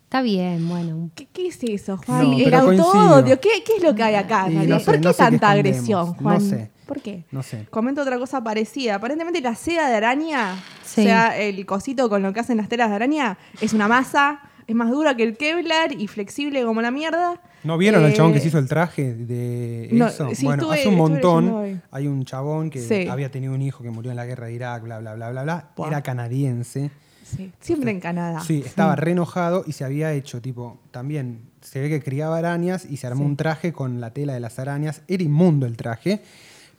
Está 0.04 0.20
bien, 0.22 0.68
bueno. 0.68 1.08
¿Qué, 1.14 1.26
qué 1.32 1.46
es 1.46 1.58
eso, 1.62 1.96
Juan? 2.04 2.32
No, 2.32 2.36
el 2.38 2.52
autoodio. 2.52 3.40
¿Qué, 3.40 3.48
¿Qué 3.64 3.76
es 3.78 3.82
lo 3.82 3.94
que 3.94 4.02
hay 4.02 4.14
acá? 4.16 4.48
No 4.48 4.78
sé, 4.80 4.84
¿Por 4.84 4.94
qué 4.96 5.00
no 5.00 5.12
sé 5.12 5.18
tanta 5.18 5.50
agresión, 5.50 6.08
No 6.08 6.14
Juan? 6.14 6.40
sé. 6.40 6.70
¿Por 6.86 7.00
qué? 7.00 7.24
No 7.30 7.42
sé. 7.42 7.66
Comento 7.70 8.02
otra 8.02 8.18
cosa 8.18 8.42
parecida. 8.42 8.96
Aparentemente 8.96 9.40
la 9.40 9.54
seda 9.54 9.88
de 9.88 9.94
araña, 9.94 10.56
Sí. 10.84 11.00
o 11.00 11.04
sea, 11.04 11.38
el 11.38 11.64
cosito 11.64 12.10
con 12.10 12.22
lo 12.22 12.32
que 12.34 12.40
hacen 12.40 12.58
las 12.58 12.68
telas 12.68 12.90
de 12.90 12.96
araña, 12.96 13.38
es 13.62 13.72
una 13.72 13.88
masa, 13.88 14.40
es 14.66 14.74
más 14.74 14.90
dura 14.90 15.16
que 15.16 15.22
el 15.24 15.36
Kevlar 15.36 15.92
y 15.92 16.06
flexible 16.08 16.62
como 16.64 16.82
la 16.82 16.90
mierda. 16.90 17.40
¿No 17.64 17.78
vieron 17.78 18.04
al 18.04 18.10
Eh, 18.10 18.14
chabón 18.14 18.32
que 18.32 18.40
se 18.40 18.48
hizo 18.48 18.58
el 18.58 18.68
traje 18.68 19.14
de 19.14 19.88
no, 19.92 20.08
eso? 20.08 20.28
sí, 20.34 20.44
bueno, 20.44 20.62
estuve- 20.62 20.80
hace 20.80 20.88
un 20.88 20.96
montón. 20.96 21.82
Hay 21.90 22.06
un 22.08 22.24
chabón 22.24 22.70
que 22.70 22.80
Sí. 22.80 23.06
había 23.08 23.30
tenido 23.30 23.52
un 23.54 23.62
hijo 23.62 23.82
que 23.82 23.90
murió 23.90 24.10
en 24.10 24.16
la 24.16 24.26
guerra 24.26 24.46
de 24.46 24.54
Irak, 24.54 24.82
bla, 24.82 24.98
bla, 24.98 25.14
bla, 25.14 25.30
bla, 25.30 25.42
bla. 25.42 25.68
Era 25.86 26.02
canadiense. 26.02 26.90
Sí, 27.24 27.50
siempre 27.60 27.90
en 27.92 28.00
Canadá. 28.00 28.40
Sí, 28.40 28.62
estaba 28.66 28.94
re 28.96 29.12
enojado 29.12 29.64
y 29.66 29.72
se 29.72 29.84
había 29.84 30.12
hecho, 30.12 30.42
tipo, 30.42 30.80
también 30.90 31.40
se 31.62 31.80
ve 31.80 31.88
que 31.88 32.02
criaba 32.02 32.36
arañas 32.36 32.84
y 32.84 32.96
se 32.98 33.06
armó 33.06 33.24
un 33.24 33.36
traje 33.36 33.72
con 33.72 34.00
la 34.00 34.10
tela 34.10 34.34
de 34.34 34.40
las 34.40 34.58
arañas. 34.58 35.00
Era 35.08 35.22
inmundo 35.22 35.64
el 35.64 35.76
traje, 35.76 36.20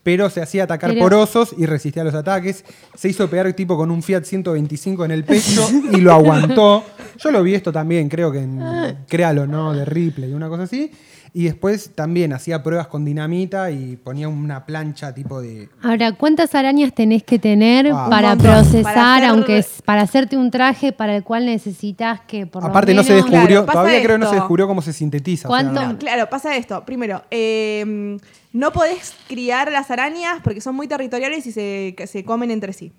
pero 0.03 0.29
se 0.29 0.41
hacía 0.41 0.65
atacar 0.65 0.95
por 0.97 1.13
osos 1.13 1.55
y 1.57 1.65
resistía 1.65 2.03
los 2.03 2.13
ataques. 2.13 2.65
Se 2.95 3.09
hizo 3.09 3.29
pegar 3.29 3.51
tipo 3.53 3.77
con 3.77 3.89
un 3.89 4.03
Fiat 4.03 4.23
125 4.23 5.05
en 5.05 5.11
el 5.11 5.23
pecho 5.23 5.67
y 5.91 5.97
lo 5.97 6.13
aguantó. 6.13 6.83
Yo 7.17 7.31
lo 7.31 7.41
vi 7.41 7.55
esto 7.55 7.71
también, 7.71 8.09
creo 8.09 8.31
que 8.31 8.39
en 8.39 8.61
Créalo, 9.07 9.47
¿no? 9.47 9.73
De 9.73 9.85
Ripley, 9.85 10.33
una 10.33 10.49
cosa 10.49 10.63
así. 10.63 10.91
Y 11.35 11.45
después 11.45 11.89
también 11.95 12.31
hacía 12.31 12.61
pruebas 12.61 12.85
con 12.85 13.03
dinamita 13.05 13.71
y 13.71 13.95
ponía 13.97 14.27
una 14.29 14.67
plancha 14.67 15.15
tipo 15.15 15.41
de 15.41 15.67
Ahora, 15.81 16.11
¿cuántas 16.11 16.53
arañas 16.53 16.93
tenés 16.93 17.23
que 17.23 17.39
tener 17.39 17.89
Ah. 17.91 18.05
para 18.07 18.35
procesar, 18.35 18.83
Para 18.83 19.15
hacer- 19.15 19.29
aunque 19.29 19.57
es 19.57 19.81
para 19.83 20.01
hacerte 20.03 20.37
un 20.37 20.51
traje 20.51 20.91
para 20.91 21.15
el 21.15 21.23
cual 21.23 21.47
necesitas 21.47 22.21
que 22.27 22.45
por 22.45 22.61
lo 22.61 22.69
Aparte 22.69 22.93
no 22.93 23.01
se 23.03 23.13
menos- 23.15 23.31
descubrió, 23.31 23.65
Claro, 23.65 23.79
todavía 23.79 24.03
creo 24.03 24.17
que 24.19 24.23
no 24.25 24.29
se 24.29 24.35
descubrió 24.35 24.67
cómo 24.67 24.83
se 24.83 24.93
sintetiza. 24.93 25.47
o 25.47 25.51
sea, 25.51 25.63
¿Cuánto? 25.63 25.81
no. 25.81 25.93
No, 25.93 25.97
claro, 25.97 26.29
pasa 26.29 26.55
esto. 26.55 26.85
Primero, 26.85 27.23
eh, 27.31 28.17
no 28.51 28.71
podés 28.71 29.15
criar 29.27 29.71
las 29.71 29.89
arañas 29.89 30.39
porque 30.43 30.61
son 30.61 30.75
muy 30.75 30.87
territoriales 30.87 31.47
y 31.47 31.51
se, 31.51 31.95
se 32.05 32.23
comen 32.23 32.51
entre 32.51 32.73
sí. 32.73 32.91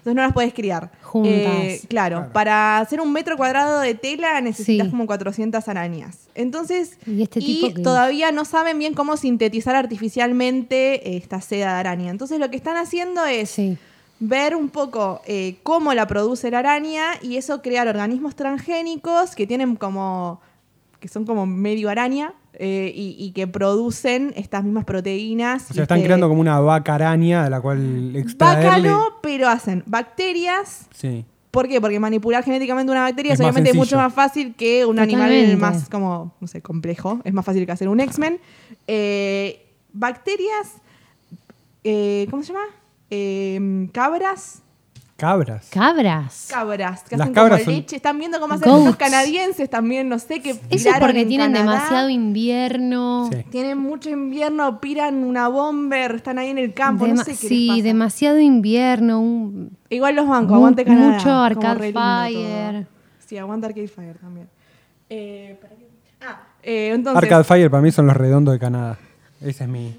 Entonces 0.00 0.14
no 0.14 0.22
las 0.22 0.32
podés 0.32 0.54
criar. 0.54 0.90
Juntas. 1.02 1.32
Eh, 1.32 1.80
claro, 1.88 2.16
Claro. 2.18 2.32
para 2.32 2.78
hacer 2.78 3.00
un 3.00 3.12
metro 3.12 3.36
cuadrado 3.36 3.80
de 3.80 3.94
tela 3.94 4.40
necesitas 4.40 4.86
Sí. 4.86 4.90
como 4.90 5.06
400 5.06 5.68
arañas. 5.68 6.28
Entonces, 6.34 6.96
¿Y 7.06 7.22
este 7.22 7.40
tipo 7.40 7.82
todavía 7.82 8.32
no 8.32 8.44
saben 8.46 8.78
bien 8.78 8.94
cómo 8.94 9.16
sintetizar 9.18 9.76
artificialmente 9.76 11.16
esta 11.16 11.40
seda 11.40 11.74
de 11.74 11.80
araña. 11.80 12.10
Entonces 12.10 12.38
lo 12.38 12.50
que 12.50 12.56
están 12.56 12.76
haciendo 12.76 13.24
es 13.26 13.50
Sí. 13.50 13.76
ver 14.20 14.54
un 14.56 14.68
poco 14.68 15.20
eh, 15.26 15.56
cómo 15.62 15.92
la 15.94 16.06
produce 16.06 16.50
la 16.50 16.58
araña 16.60 17.04
y 17.22 17.36
eso 17.36 17.62
crear 17.62 17.88
organismos 17.88 18.34
transgénicos 18.36 19.34
que 19.34 19.46
tienen 19.46 19.76
como 19.76 20.40
que 21.00 21.08
son 21.08 21.24
como 21.24 21.46
medio 21.46 21.88
araña 21.88 22.34
eh, 22.54 22.92
y, 22.94 23.16
y 23.18 23.32
que 23.32 23.46
producen 23.46 24.32
estas 24.36 24.64
mismas 24.64 24.84
proteínas. 24.84 25.70
O 25.70 25.74
sea, 25.74 25.84
están 25.84 26.02
creando 26.02 26.28
como 26.28 26.40
una 26.40 26.60
vaca 26.60 26.94
araña 26.94 27.44
de 27.44 27.50
la 27.50 27.60
cual 27.60 28.14
extraerle... 28.16 28.88
Vaca 28.88 29.00
no, 29.00 29.04
pero 29.22 29.48
hacen 29.48 29.82
bacterias. 29.86 30.86
Sí. 30.92 31.24
¿Por 31.50 31.68
qué? 31.68 31.80
Porque 31.80 31.98
manipular 31.98 32.44
genéticamente 32.44 32.92
una 32.92 33.02
bacteria 33.02 33.32
Es 33.32 33.40
obviamente 33.40 33.72
mucho 33.74 33.96
más 33.96 34.12
fácil 34.14 34.54
que 34.54 34.86
un 34.86 34.96
Totalmente. 34.96 35.24
animal 35.24 35.56
más 35.56 35.88
como, 35.88 36.34
no 36.40 36.46
sé, 36.46 36.62
complejo. 36.62 37.20
Es 37.24 37.32
más 37.32 37.44
fácil 37.44 37.66
que 37.66 37.72
hacer 37.72 37.88
un 37.88 37.98
X-Men. 38.00 38.38
Eh, 38.86 39.66
bacterias, 39.92 40.76
eh, 41.82 42.26
¿cómo 42.30 42.42
se 42.42 42.52
llama? 42.52 42.66
Eh, 43.10 43.88
cabras. 43.92 44.62
Cabras. 45.20 45.68
Cabras. 45.70 46.46
Cabras, 46.50 47.02
que 47.04 47.16
Las 47.16 47.26
hacen 47.26 47.34
cabras 47.34 47.60
como 47.60 47.64
son- 47.66 47.74
leche. 47.74 47.96
Están 47.96 48.18
viendo 48.18 48.40
cómo 48.40 48.54
hacen 48.54 48.68
Goats. 48.70 48.84
los 48.86 48.96
canadienses 48.96 49.68
también, 49.70 50.08
no 50.08 50.18
sé 50.18 50.40
qué. 50.40 50.50
Eso 50.50 50.60
es 50.70 50.82
piraron 50.84 51.00
porque 51.00 51.20
en 51.22 51.28
tienen 51.28 51.52
Canadá. 51.52 51.72
demasiado 51.74 52.08
invierno. 52.10 53.28
Sí. 53.32 53.44
Tienen 53.50 53.78
mucho 53.78 54.10
invierno, 54.10 54.80
piran 54.80 55.22
una 55.24 55.48
bomber, 55.48 56.16
están 56.16 56.38
ahí 56.38 56.48
en 56.48 56.58
el 56.58 56.72
campo, 56.74 57.06
no 57.06 57.14
Dema- 57.14 57.24
sé 57.24 57.32
qué 57.32 57.48
sí, 57.48 57.66
les 57.66 57.76
pasa. 57.76 57.82
demasiado 57.84 58.40
invierno. 58.40 59.20
un- 59.20 59.76
Igual 59.90 60.16
los 60.16 60.26
bancos, 60.26 60.50
mu- 60.50 60.56
aguante 60.56 60.84
Canadá. 60.84 61.12
mucho 61.12 61.24
como 61.24 61.40
Arcade 61.42 61.84
lindo 61.86 62.00
Fire. 62.00 62.72
todo. 62.84 62.86
Sí, 63.26 63.38
aguanta 63.38 63.66
Arcade 63.68 63.88
Fire 63.88 64.16
también. 64.18 64.48
Eh, 65.08 65.58
¿para 65.60 65.74
qué? 65.74 65.88
Ah, 66.22 66.40
eh, 66.62 66.92
entonces, 66.94 67.22
Arcade 67.22 67.44
Fire 67.44 67.70
para 67.70 67.82
mí 67.82 67.90
son 67.92 68.06
los 68.06 68.16
redondos 68.16 68.52
de 68.54 68.58
Canadá. 68.58 68.98
Ese 69.40 69.64
es 69.64 69.68
mi... 69.70 69.96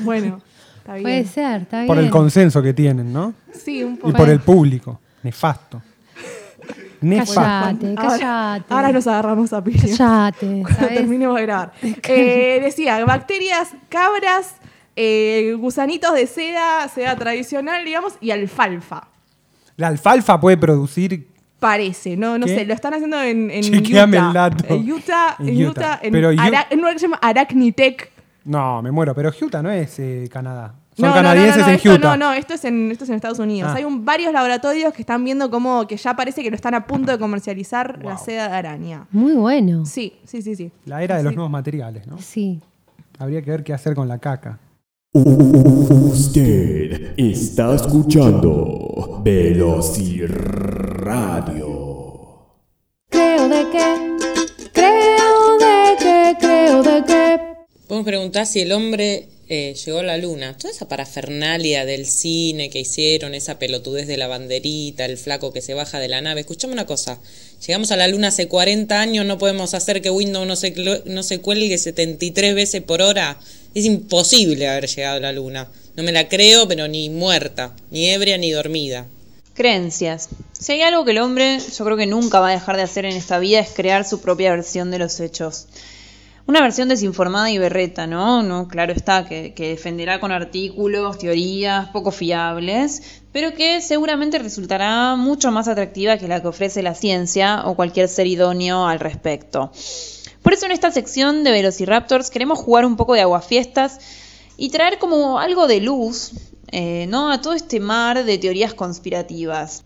bueno, 0.00 0.40
está 0.84 0.92
bien. 0.94 1.02
Puede 1.02 1.24
ser, 1.24 1.62
está 1.62 1.76
bien. 1.78 1.86
Por 1.86 1.98
el 1.98 2.10
consenso 2.10 2.62
que 2.62 2.74
tienen, 2.74 3.12
¿no? 3.12 3.32
Sí, 3.52 3.82
un 3.82 3.94
Y 3.94 3.96
poco. 3.96 4.12
por 4.16 4.28
el 4.28 4.40
público. 4.40 5.00
Nefasto. 5.22 5.80
Nefasto. 7.00 7.34
Callate, 7.40 7.86
Ahora- 7.96 8.08
callate. 8.18 8.64
Ahora 8.74 8.92
nos 8.92 9.06
agarramos 9.06 9.52
a 9.52 9.62
piña. 9.64 9.96
Callate, 9.96 10.46
Cuando 10.62 10.68
¿sabes? 10.78 10.94
terminemos 10.94 11.36
de 11.36 11.42
grabar. 11.42 11.72
Eh, 12.08 12.60
decía, 12.62 13.02
bacterias, 13.04 13.70
cabras, 13.88 14.54
eh, 14.96 15.54
gusanitos 15.58 16.14
de 16.14 16.26
seda, 16.26 16.88
seda 16.88 17.16
tradicional, 17.16 17.84
digamos, 17.84 18.14
y 18.20 18.30
alfalfa. 18.30 19.08
La 19.76 19.88
alfalfa 19.88 20.40
puede 20.40 20.56
producir... 20.56 21.26
Parece, 21.58 22.14
no, 22.16 22.36
no 22.38 22.44
¿Qué? 22.44 22.56
sé, 22.56 22.64
lo 22.66 22.74
están 22.74 22.92
haciendo 22.92 23.20
en, 23.22 23.50
en 23.50 23.64
Utah. 23.74 24.04
el 24.04 24.32
dato. 24.34 24.74
En 24.74 24.92
Utah, 24.92 25.36
En 25.38 25.56
Utah. 25.66 25.70
Utah, 25.70 25.98
en, 26.02 26.12
Pero 26.12 26.28
Ara- 26.28 26.66
en 26.68 26.74
un 26.78 26.80
lugar 26.82 26.92
que 26.92 26.98
se 26.98 27.06
llama 27.06 27.18
Arachnitech. 27.22 28.12
No, 28.44 28.82
me 28.82 28.90
muero. 28.90 29.14
Pero 29.14 29.30
Utah 29.40 29.62
no 29.62 29.70
es 29.70 29.98
eh, 29.98 30.28
Canadá. 30.30 30.74
Son 30.94 31.08
No, 31.08 31.10
no, 31.10 31.14
canadienses 31.14 31.56
no, 31.56 31.62
no, 31.62 31.66
no, 31.66 31.70
en 31.70 31.76
esto 31.76 31.92
Utah. 31.92 32.16
No, 32.16 32.16
no, 32.16 32.32
esto 32.34 32.54
es 32.54 32.64
en, 32.64 32.90
esto 32.92 33.04
es 33.04 33.10
en 33.10 33.16
Estados 33.16 33.38
Unidos. 33.38 33.70
Ah. 33.72 33.76
Hay 33.78 33.84
un, 33.84 34.04
varios 34.04 34.32
laboratorios 34.32 34.92
que 34.92 35.02
están 35.02 35.24
viendo 35.24 35.50
como 35.50 35.86
que 35.86 35.96
ya 35.96 36.14
parece 36.14 36.42
que 36.42 36.50
lo 36.50 36.56
están 36.56 36.74
a 36.74 36.86
punto 36.86 37.10
de 37.10 37.18
comercializar 37.18 38.04
la 38.04 38.18
seda 38.18 38.48
de 38.48 38.54
araña. 38.54 39.06
Muy 39.10 39.32
bueno. 39.32 39.86
Sí, 39.86 40.12
sí, 40.24 40.42
sí, 40.42 40.54
sí. 40.54 40.70
La 40.84 41.02
era 41.02 41.16
de 41.16 41.22
los 41.24 41.34
nuevos 41.34 41.50
materiales, 41.50 42.06
¿no? 42.06 42.18
Sí. 42.18 42.60
Habría 43.18 43.42
que 43.42 43.50
ver 43.50 43.64
qué 43.64 43.72
hacer 43.72 43.94
con 43.94 44.06
la 44.08 44.18
caca. 44.18 44.58
Usted 45.14 47.14
está 47.16 47.74
escuchando 47.74 49.20
Velociradio. 49.24 50.34
Creo 53.08 53.48
de 53.48 53.70
que, 53.70 54.16
creo 54.72 55.58
de 55.58 55.96
que, 55.98 56.36
creo 56.40 56.82
de 56.82 57.04
que. 57.04 57.53
Vos 57.94 58.00
me 58.00 58.10
preguntás 58.10 58.50
si 58.50 58.60
el 58.60 58.72
hombre 58.72 59.28
eh, 59.48 59.76
llegó 59.86 60.00
a 60.00 60.02
la 60.02 60.16
luna. 60.16 60.56
Toda 60.58 60.72
esa 60.72 60.88
parafernalia 60.88 61.84
del 61.84 62.06
cine 62.06 62.68
que 62.68 62.80
hicieron, 62.80 63.36
esa 63.36 63.60
pelotudez 63.60 64.08
de 64.08 64.16
la 64.16 64.26
banderita, 64.26 65.04
el 65.04 65.16
flaco 65.16 65.52
que 65.52 65.60
se 65.60 65.74
baja 65.74 66.00
de 66.00 66.08
la 66.08 66.20
nave. 66.20 66.40
Escuchame 66.40 66.72
una 66.72 66.86
cosa. 66.86 67.20
Llegamos 67.64 67.92
a 67.92 67.96
la 67.96 68.08
luna 68.08 68.28
hace 68.28 68.48
40 68.48 69.00
años, 69.00 69.24
no 69.24 69.38
podemos 69.38 69.74
hacer 69.74 70.02
que 70.02 70.10
Windows 70.10 70.44
no 70.44 70.56
se, 70.56 70.74
no 71.04 71.22
se 71.22 71.40
cuelgue 71.40 71.78
73 71.78 72.56
veces 72.56 72.82
por 72.82 73.00
hora. 73.00 73.38
Es 73.76 73.84
imposible 73.84 74.66
haber 74.66 74.88
llegado 74.88 75.18
a 75.18 75.20
la 75.20 75.32
luna. 75.32 75.68
No 75.94 76.02
me 76.02 76.10
la 76.10 76.28
creo, 76.28 76.66
pero 76.66 76.88
ni 76.88 77.10
muerta, 77.10 77.76
ni 77.92 78.08
ebria, 78.08 78.38
ni 78.38 78.50
dormida. 78.50 79.06
Creencias. 79.54 80.30
Si 80.58 80.72
hay 80.72 80.82
algo 80.82 81.04
que 81.04 81.12
el 81.12 81.18
hombre 81.18 81.60
yo 81.60 81.84
creo 81.84 81.96
que 81.96 82.06
nunca 82.06 82.40
va 82.40 82.48
a 82.48 82.54
dejar 82.54 82.74
de 82.74 82.82
hacer 82.82 83.04
en 83.04 83.14
esta 83.14 83.38
vida 83.38 83.60
es 83.60 83.68
crear 83.68 84.04
su 84.04 84.20
propia 84.20 84.50
versión 84.50 84.90
de 84.90 84.98
los 84.98 85.20
hechos. 85.20 85.68
Una 86.46 86.60
versión 86.60 86.90
desinformada 86.90 87.50
y 87.50 87.56
berreta, 87.56 88.06
¿no? 88.06 88.42
No, 88.42 88.68
claro 88.68 88.92
está, 88.92 89.24
que, 89.24 89.54
defenderá 89.56 90.20
con 90.20 90.30
artículos, 90.30 91.16
teorías 91.16 91.88
poco 91.88 92.10
fiables, 92.10 93.22
pero 93.32 93.54
que 93.54 93.80
seguramente 93.80 94.38
resultará 94.38 95.16
mucho 95.16 95.50
más 95.50 95.68
atractiva 95.68 96.18
que 96.18 96.28
la 96.28 96.42
que 96.42 96.48
ofrece 96.48 96.82
la 96.82 96.94
ciencia 96.94 97.62
o 97.64 97.76
cualquier 97.76 98.08
ser 98.08 98.26
idóneo 98.26 98.86
al 98.86 99.00
respecto. 99.00 99.72
Por 100.42 100.52
eso 100.52 100.66
en 100.66 100.72
esta 100.72 100.90
sección 100.90 101.44
de 101.44 101.50
Velociraptors 101.50 102.28
queremos 102.28 102.58
jugar 102.58 102.84
un 102.84 102.96
poco 102.96 103.14
de 103.14 103.22
aguafiestas 103.22 103.98
y 104.58 104.68
traer 104.68 104.98
como 104.98 105.38
algo 105.38 105.66
de 105.66 105.80
luz 105.80 106.32
eh, 106.70 107.06
¿no? 107.08 107.30
a 107.30 107.40
todo 107.40 107.54
este 107.54 107.80
mar 107.80 108.22
de 108.22 108.36
teorías 108.36 108.74
conspirativas. 108.74 109.82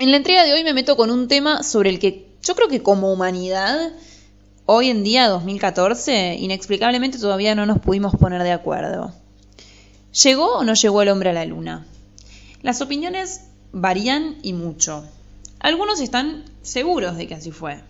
En 0.00 0.10
la 0.10 0.16
entrega 0.16 0.42
de 0.42 0.54
hoy 0.54 0.64
me 0.64 0.74
meto 0.74 0.96
con 0.96 1.12
un 1.12 1.28
tema 1.28 1.62
sobre 1.62 1.90
el 1.90 2.00
que 2.00 2.30
yo 2.42 2.56
creo 2.56 2.68
que 2.68 2.82
como 2.82 3.12
humanidad, 3.12 3.92
hoy 4.72 4.88
en 4.88 5.02
día, 5.02 5.26
2014, 5.26 6.36
inexplicablemente 6.36 7.18
todavía 7.18 7.56
no 7.56 7.66
nos 7.66 7.80
pudimos 7.80 8.14
poner 8.14 8.44
de 8.44 8.52
acuerdo. 8.52 9.12
¿Llegó 10.22 10.58
o 10.58 10.64
no 10.64 10.74
llegó 10.74 11.02
el 11.02 11.08
hombre 11.08 11.30
a 11.30 11.32
la 11.32 11.44
luna? 11.44 11.86
Las 12.62 12.80
opiniones 12.80 13.48
varían 13.72 14.36
y 14.44 14.52
mucho. 14.52 15.04
Algunos 15.58 16.00
están 16.00 16.44
seguros 16.62 17.16
de 17.16 17.26
que 17.26 17.34
así 17.34 17.50
fue. 17.50 17.80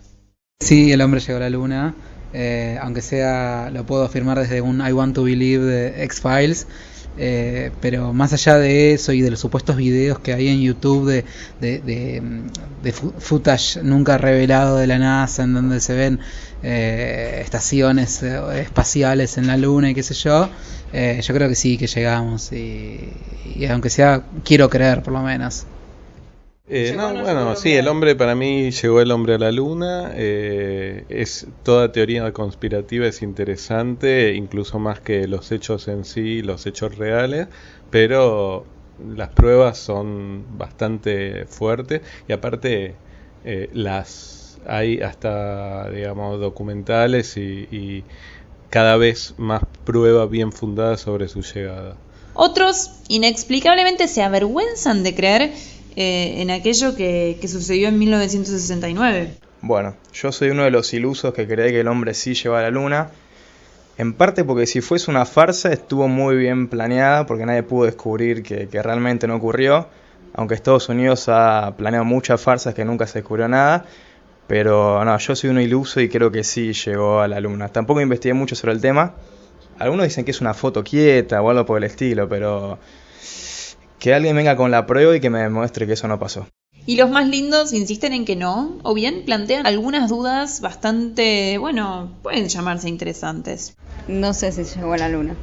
Sí, 0.59 0.91
el 0.91 1.01
hombre 1.01 1.19
llegó 1.19 1.37
a 1.37 1.41
la 1.41 1.51
luna, 1.51 1.93
eh, 2.33 2.79
aunque 2.81 3.03
sea, 3.03 3.69
lo 3.71 3.85
puedo 3.85 4.03
afirmar 4.03 4.39
desde 4.39 4.61
un 4.61 4.81
I 4.83 4.91
Want 4.91 5.13
to 5.13 5.23
Believe 5.23 5.63
de 5.63 6.03
X-Files, 6.05 6.65
eh, 7.17 7.71
pero 7.81 8.13
más 8.13 8.31
allá 8.33 8.57
de 8.57 8.93
eso 8.93 9.11
y 9.11 9.21
de 9.21 9.31
los 9.31 9.39
supuestos 9.39 9.75
videos 9.75 10.19
que 10.19 10.33
hay 10.33 10.47
en 10.47 10.61
YouTube 10.61 11.23
de, 11.59 12.21
footage 13.19 13.83
nunca 13.83 14.17
revelado 14.17 14.77
de 14.77 14.87
la 14.87 14.97
NASA, 14.97 15.43
en 15.43 15.53
donde 15.53 15.81
se 15.81 15.93
ven 15.93 16.19
eh, 16.63 17.41
estaciones 17.43 18.23
eh, 18.23 18.61
espaciales 18.61 19.37
en 19.37 19.47
la 19.47 19.57
luna 19.57 19.89
y 19.89 19.93
qué 19.93 20.03
sé 20.03 20.13
yo, 20.13 20.49
eh, 20.93 21.21
yo 21.21 21.33
creo 21.33 21.49
que 21.49 21.55
sí, 21.55 21.77
que 21.77 21.87
llegamos 21.87 22.51
y 22.51 23.09
aunque 23.69 23.89
sea, 23.89 24.23
quiero 24.43 24.69
creer 24.69 25.03
por 25.03 25.13
lo 25.13 25.21
menos. 25.21 25.65
Eh, 26.73 26.93
no, 26.95 27.11
no 27.11 27.21
bueno, 27.21 27.55
sí, 27.57 27.73
el 27.73 27.89
hombre 27.89 28.15
para 28.15 28.33
mí 28.33 28.71
llegó 28.71 29.01
el 29.01 29.11
hombre 29.11 29.35
a 29.35 29.37
la 29.37 29.51
luna. 29.51 30.13
eh, 30.15 31.03
es 31.09 31.45
toda 31.63 31.91
teoría 31.91 32.31
conspirativa 32.31 33.05
es 33.07 33.21
interesante, 33.21 34.33
incluso 34.35 34.79
más 34.79 35.01
que 35.01 35.27
los 35.27 35.51
hechos 35.51 35.89
en 35.89 36.05
sí, 36.05 36.41
los 36.41 36.65
hechos 36.65 36.97
reales, 36.97 37.47
pero 37.89 38.63
las 39.15 39.27
pruebas 39.29 39.79
son 39.79 40.45
bastante 40.57 41.45
fuertes 41.45 42.03
y 42.29 42.31
aparte 42.31 42.95
eh, 43.43 43.69
las 43.73 44.57
hay 44.65 45.01
hasta 45.01 45.89
digamos 45.89 46.39
documentales 46.39 47.35
y, 47.35 47.67
y 47.69 48.05
cada 48.69 48.95
vez 48.95 49.33
más 49.37 49.63
pruebas 49.83 50.29
bien 50.29 50.53
fundadas 50.53 51.01
sobre 51.01 51.27
su 51.27 51.41
llegada. 51.41 51.97
Otros, 52.33 52.91
inexplicablemente, 53.09 54.07
se 54.07 54.23
avergüenzan 54.23 55.03
de 55.03 55.13
creer 55.13 55.51
eh, 55.95 56.41
en 56.41 56.51
aquello 56.51 56.95
que, 56.95 57.37
sucedió 57.47 57.87
en 57.87 57.99
1969. 57.99 59.35
Bueno, 59.61 59.95
yo 60.13 60.31
soy 60.31 60.49
uno 60.49 60.63
de 60.63 60.71
los 60.71 60.93
ilusos 60.93 61.33
que 61.33 61.47
cree 61.47 61.71
que 61.71 61.81
el 61.81 61.87
hombre 61.87 62.13
sí 62.13 62.33
llegó 62.33 62.55
a 62.55 62.61
la 62.61 62.69
luna. 62.69 63.09
En 63.97 64.13
parte 64.13 64.43
porque 64.43 64.65
si 64.65 64.81
fuese 64.81 65.11
una 65.11 65.25
farsa 65.25 65.71
estuvo 65.71 66.07
muy 66.07 66.35
bien 66.35 66.67
planeada 66.67 67.25
porque 67.25 67.45
nadie 67.45 67.61
pudo 67.61 67.85
descubrir 67.85 68.41
que, 68.41 68.67
que 68.67 68.81
realmente 68.81 69.27
no 69.27 69.35
ocurrió. 69.35 69.87
Aunque 70.33 70.55
Estados 70.55 70.87
Unidos 70.89 71.27
ha 71.27 71.75
planeado 71.77 72.05
muchas 72.05 72.41
farsas 72.41 72.73
que 72.73 72.85
nunca 72.85 73.05
se 73.05 73.19
descubrió 73.19 73.47
nada. 73.47 73.85
Pero 74.47 75.03
no, 75.05 75.17
yo 75.17 75.35
soy 75.35 75.49
uno 75.49 75.61
iluso 75.61 76.01
y 76.01 76.09
creo 76.09 76.31
que 76.31 76.43
sí 76.43 76.73
llegó 76.73 77.21
a 77.21 77.27
la 77.27 77.39
luna. 77.39 77.69
Tampoco 77.69 78.01
investigué 78.01 78.33
mucho 78.33 78.55
sobre 78.55 78.73
el 78.73 78.81
tema. 78.81 79.13
Algunos 79.79 80.03
dicen 80.05 80.25
que 80.25 80.31
es 80.31 80.41
una 80.41 80.53
foto 80.53 80.83
quieta 80.83 81.41
o 81.41 81.49
algo 81.49 81.65
por 81.65 81.77
el 81.77 81.85
estilo, 81.85 82.27
pero 82.27 82.77
que 84.01 84.15
alguien 84.15 84.35
venga 84.35 84.55
con 84.55 84.71
la 84.71 84.87
prueba 84.87 85.15
y 85.15 85.19
que 85.19 85.29
me 85.29 85.43
demuestre 85.43 85.85
que 85.85 85.93
eso 85.93 86.07
no 86.07 86.17
pasó. 86.17 86.47
Y 86.87 86.95
los 86.95 87.11
más 87.11 87.27
lindos 87.27 87.71
insisten 87.71 88.13
en 88.13 88.25
que 88.25 88.35
no, 88.35 88.79
o 88.81 88.95
bien 88.95 89.25
plantean 89.25 89.67
algunas 89.67 90.09
dudas 90.09 90.59
bastante, 90.59 91.59
bueno, 91.59 92.11
pueden 92.23 92.47
llamarse 92.47 92.89
interesantes. 92.89 93.77
No 94.07 94.33
sé 94.33 94.51
si 94.51 94.63
llegó 94.63 94.93
a 94.93 94.97
la 94.97 95.07
luna. 95.07 95.35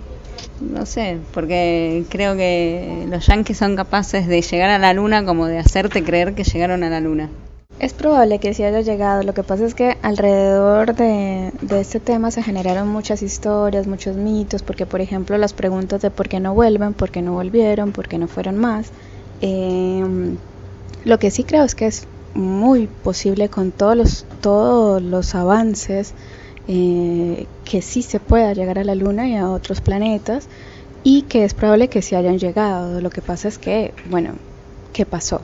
No 0.60 0.86
sé, 0.86 1.18
porque 1.32 2.04
creo 2.08 2.36
que 2.36 3.06
los 3.08 3.24
yankees 3.28 3.58
son 3.58 3.76
capaces 3.76 4.26
de 4.26 4.42
llegar 4.42 4.70
a 4.70 4.78
la 4.78 4.92
luna 4.92 5.24
como 5.24 5.46
de 5.46 5.58
hacerte 5.58 6.02
creer 6.02 6.34
que 6.34 6.42
llegaron 6.42 6.82
a 6.82 6.90
la 6.90 6.98
luna. 6.98 7.30
Es 7.78 7.92
probable 7.92 8.40
que 8.40 8.54
sí 8.54 8.64
haya 8.64 8.80
llegado, 8.80 9.22
lo 9.22 9.34
que 9.34 9.44
pasa 9.44 9.64
es 9.64 9.74
que 9.74 9.98
alrededor 10.02 10.96
de, 10.96 11.52
este 11.70 12.00
tema 12.00 12.32
se 12.32 12.42
generaron 12.42 12.88
muchas 12.88 13.22
historias, 13.22 13.86
muchos 13.86 14.16
mitos, 14.16 14.64
porque 14.64 14.84
por 14.84 15.00
ejemplo 15.00 15.38
las 15.38 15.52
preguntas 15.52 16.02
de 16.02 16.10
por 16.10 16.28
qué 16.28 16.40
no 16.40 16.54
vuelven, 16.54 16.92
por 16.92 17.10
qué 17.10 17.22
no 17.22 17.34
volvieron, 17.34 17.92
por 17.92 18.08
qué 18.08 18.18
no 18.18 18.26
fueron 18.26 18.56
más. 18.56 18.90
Eh, 19.42 20.04
lo 21.04 21.18
que 21.20 21.30
sí 21.30 21.44
creo 21.44 21.62
es 21.62 21.76
que 21.76 21.86
es 21.86 22.08
muy 22.34 22.88
posible 22.88 23.48
con 23.48 23.70
todos 23.70 23.96
los, 23.96 24.26
todos 24.40 25.00
los 25.00 25.36
avances 25.36 26.14
eh, 26.66 27.46
que 27.64 27.80
sí 27.80 28.02
se 28.02 28.18
pueda 28.18 28.54
llegar 28.54 28.80
a 28.80 28.84
la 28.84 28.96
Luna 28.96 29.28
y 29.28 29.36
a 29.36 29.48
otros 29.48 29.80
planetas 29.80 30.48
y 31.04 31.22
que 31.22 31.44
es 31.44 31.54
probable 31.54 31.86
que 31.86 32.02
sí 32.02 32.16
hayan 32.16 32.40
llegado. 32.40 33.00
Lo 33.00 33.10
que 33.10 33.22
pasa 33.22 33.46
es 33.46 33.56
que, 33.56 33.94
bueno, 34.10 34.32
¿qué 34.92 35.06
pasó? 35.06 35.42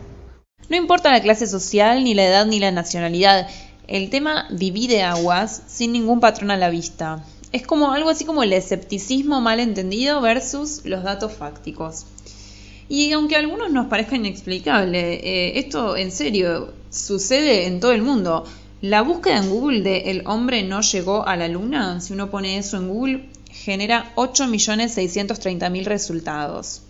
No 0.68 0.76
importa 0.76 1.12
la 1.12 1.20
clase 1.20 1.46
social, 1.46 2.04
ni 2.04 2.14
la 2.14 2.26
edad, 2.26 2.46
ni 2.46 2.58
la 2.58 2.70
nacionalidad. 2.70 3.48
El 3.86 4.08
tema 4.08 4.46
divide 4.50 5.02
aguas 5.02 5.62
sin 5.66 5.92
ningún 5.92 6.20
patrón 6.20 6.50
a 6.50 6.56
la 6.56 6.70
vista. 6.70 7.24
Es 7.52 7.66
como 7.66 7.92
algo 7.92 8.08
así 8.08 8.24
como 8.24 8.42
el 8.42 8.52
escepticismo 8.52 9.40
mal 9.40 9.60
entendido 9.60 10.20
versus 10.20 10.84
los 10.84 11.04
datos 11.04 11.34
fácticos. 11.34 12.06
Y 12.88 13.12
aunque 13.12 13.36
a 13.36 13.40
algunos 13.40 13.70
nos 13.70 13.86
parezca 13.86 14.16
inexplicable, 14.16 15.14
eh, 15.14 15.58
esto 15.58 15.96
en 15.96 16.10
serio 16.10 16.72
sucede 16.90 17.66
en 17.66 17.80
todo 17.80 17.92
el 17.92 18.02
mundo. 18.02 18.44
La 18.80 19.02
búsqueda 19.02 19.38
en 19.38 19.50
Google 19.50 19.82
de 19.82 20.10
el 20.10 20.26
hombre 20.26 20.62
no 20.62 20.80
llegó 20.80 21.26
a 21.26 21.36
la 21.36 21.48
luna, 21.48 22.00
si 22.00 22.12
uno 22.12 22.30
pone 22.30 22.58
eso 22.58 22.76
en 22.76 22.88
Google, 22.88 23.28
genera 23.50 24.12
8.630.000 24.16 25.84
resultados. 25.84 26.82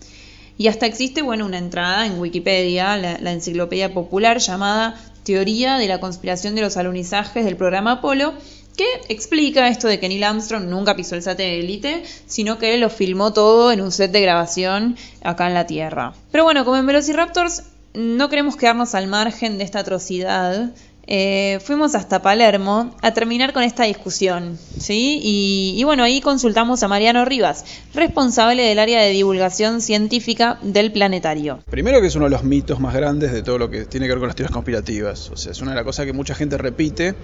Y 0.57 0.69
hasta 0.69 0.87
existe, 0.87 1.23
bueno, 1.23 1.47
una 1.47 1.59
entrada 1.59 2.07
en 2.07 2.19
Wikipedia, 2.19 2.97
la, 2.97 3.33
enciclopedia 3.33 3.93
popular 3.93 4.39
llamada 4.39 4.95
Teoría 5.25 5.79
de 5.79 5.89
la 5.89 6.01
conspiración 6.01 6.55
de 6.55 6.61
los 6.61 6.77
alunizajes 6.77 7.45
del 7.45 7.57
programa 7.57 7.93
Apolo, 7.93 8.35
que 8.77 8.87
explica 9.09 9.69
esto 9.69 9.89
de 9.89 9.99
que 9.99 10.09
Neil 10.09 10.25
Armstrong 10.25 10.65
nunca 10.67 10.97
pisó 10.97 11.15
el 11.15 11.23
satélite, 11.23 12.03
sino 12.27 12.59
que 12.59 12.77
lo 12.77 12.91
filmó 12.91 13.33
todo 13.33 13.73
en 13.73 13.81
un 13.81 13.93
set 13.93 14.11
de 14.13 14.21
grabación 14.21 14.97
acá 15.23 15.47
en 15.49 15.55
la 15.55 15.67
Tierra. 15.67 16.13
Pero 16.31 16.45
bueno, 16.45 16.65
como 16.65 16.77
en 16.77 16.87
Velociraptors 16.87 17.65
no 17.95 18.29
queremos 18.29 18.57
quedarnos 18.57 18.95
al 18.95 19.07
margen 19.07 19.59
de 19.59 19.65
esta 19.65 19.81
atrocidad, 19.81 20.73
eh, 21.07 21.59
fuimos 21.63 21.95
hasta 21.95 22.23
Palermo 22.23 22.95
a 23.03 23.13
terminar 23.13 23.53
con 23.53 23.63
esta 23.63 23.85
discusión, 23.85 24.59
¿sí? 24.79 25.21
Y, 25.23 25.75
y, 25.77 25.85
bueno, 25.85 26.03
ahí 26.03 26.21
consultamos 26.21 26.83
a 26.83 26.89
Mariano 26.89 27.25
Rivas, 27.25 27.65
responsable 27.95 28.63
del 28.63 28.79
área 28.79 29.01
de 29.01 29.11
divulgación 29.11 29.81
científica 29.81 30.59
del 30.63 30.93
planetario. 30.93 31.61
Primero 31.71 32.01
que 32.01 32.07
es 32.07 32.17
uno 32.17 32.27
de 32.27 32.31
los 32.31 32.45
mitos 32.45 32.81
más 32.81 32.95
grandes 32.95 33.33
de 33.33 33.43
todo 33.43 33.59
lo 33.59 33.71
que 33.71 33.85
tiene 33.85 34.07
que 34.07 34.13
ver 34.13 34.19
con 34.19 34.29
las 34.29 34.37
teorías 34.37 34.53
conspirativas, 34.53 35.31
o 35.31 35.37
sea, 35.37 35.53
es 35.53 35.61
una 35.61 35.73
de 35.73 35.77
las 35.77 35.85
cosas 35.85 36.07
que 36.07 36.13
mucha 36.13 36.35
gente 36.35 36.57
repite 36.59 37.15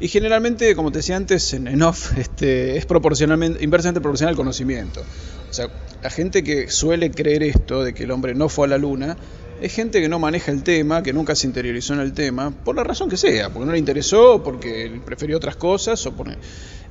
y 0.00 0.08
generalmente, 0.08 0.74
como 0.76 0.92
te 0.92 0.98
decía 0.98 1.16
antes, 1.16 1.52
en, 1.54 1.66
en 1.66 1.82
off, 1.82 2.16
este, 2.16 2.76
es 2.76 2.86
proporcionalmente, 2.86 3.64
inversamente 3.64 4.00
proporcional 4.00 4.32
al 4.32 4.36
conocimiento. 4.36 5.02
O 5.50 5.52
sea, 5.52 5.68
la 6.02 6.10
gente 6.10 6.44
que 6.44 6.70
suele 6.70 7.10
creer 7.10 7.42
esto, 7.42 7.82
de 7.82 7.94
que 7.94 8.04
el 8.04 8.10
hombre 8.10 8.34
no 8.34 8.48
fue 8.48 8.66
a 8.66 8.70
la 8.70 8.78
luna, 8.78 9.16
es 9.60 9.72
gente 9.72 10.00
que 10.00 10.08
no 10.08 10.18
maneja 10.18 10.52
el 10.52 10.62
tema, 10.62 11.02
que 11.02 11.12
nunca 11.12 11.34
se 11.34 11.46
interiorizó 11.46 11.94
en 11.94 12.00
el 12.00 12.12
tema, 12.12 12.50
por 12.50 12.76
la 12.76 12.84
razón 12.84 13.08
que 13.08 13.16
sea, 13.16 13.50
porque 13.50 13.66
no 13.66 13.72
le 13.72 13.78
interesó, 13.78 14.42
porque 14.42 15.00
prefirió 15.04 15.36
otras 15.36 15.56
cosas, 15.56 16.04
o 16.06 16.12
por... 16.12 16.28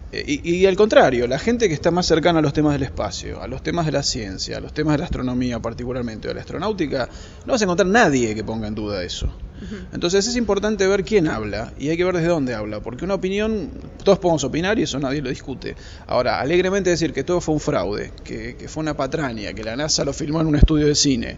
Y, 0.09 0.55
y, 0.55 0.65
al 0.65 0.77
contrario, 0.77 1.27
la 1.27 1.37
gente 1.37 1.67
que 1.67 1.73
está 1.73 1.91
más 1.91 2.05
cercana 2.05 2.39
a 2.39 2.41
los 2.41 2.53
temas 2.53 2.71
del 2.71 2.83
espacio, 2.83 3.41
a 3.41 3.47
los 3.47 3.61
temas 3.61 3.85
de 3.85 3.91
la 3.91 4.03
ciencia, 4.03 4.55
a 4.55 4.61
los 4.61 4.73
temas 4.73 4.93
de 4.93 4.99
la 4.99 5.03
astronomía 5.03 5.59
particularmente, 5.59 6.27
o 6.27 6.29
de 6.29 6.35
la 6.35 6.41
astronáutica, 6.41 7.09
no 7.45 7.51
vas 7.51 7.61
a 7.61 7.65
encontrar 7.65 7.89
nadie 7.89 8.33
que 8.33 8.41
ponga 8.41 8.67
en 8.67 8.75
duda 8.75 9.03
eso. 9.03 9.29
Entonces 9.91 10.25
es 10.27 10.35
importante 10.37 10.87
ver 10.87 11.03
quién 11.03 11.27
habla 11.27 11.73
y 11.77 11.89
hay 11.89 11.97
que 11.97 12.05
ver 12.05 12.15
desde 12.15 12.29
dónde 12.29 12.53
habla, 12.53 12.79
porque 12.79 13.03
una 13.03 13.15
opinión, 13.15 13.69
todos 14.03 14.19
podemos 14.19 14.43
opinar 14.45 14.79
y 14.79 14.83
eso 14.83 14.97
nadie 14.97 15.21
lo 15.21 15.29
discute. 15.29 15.75
Ahora, 16.05 16.39
alegremente 16.39 16.89
decir 16.89 17.11
que 17.11 17.23
todo 17.23 17.41
fue 17.41 17.55
un 17.55 17.59
fraude, 17.59 18.11
que, 18.23 18.55
que 18.55 18.67
fue 18.69 18.81
una 18.81 18.95
patraña, 18.95 19.53
que 19.53 19.63
la 19.63 19.75
NASA 19.75 20.05
lo 20.05 20.13
filmó 20.13 20.39
en 20.39 20.47
un 20.47 20.55
estudio 20.55 20.85
de 20.87 20.95
cine, 20.95 21.37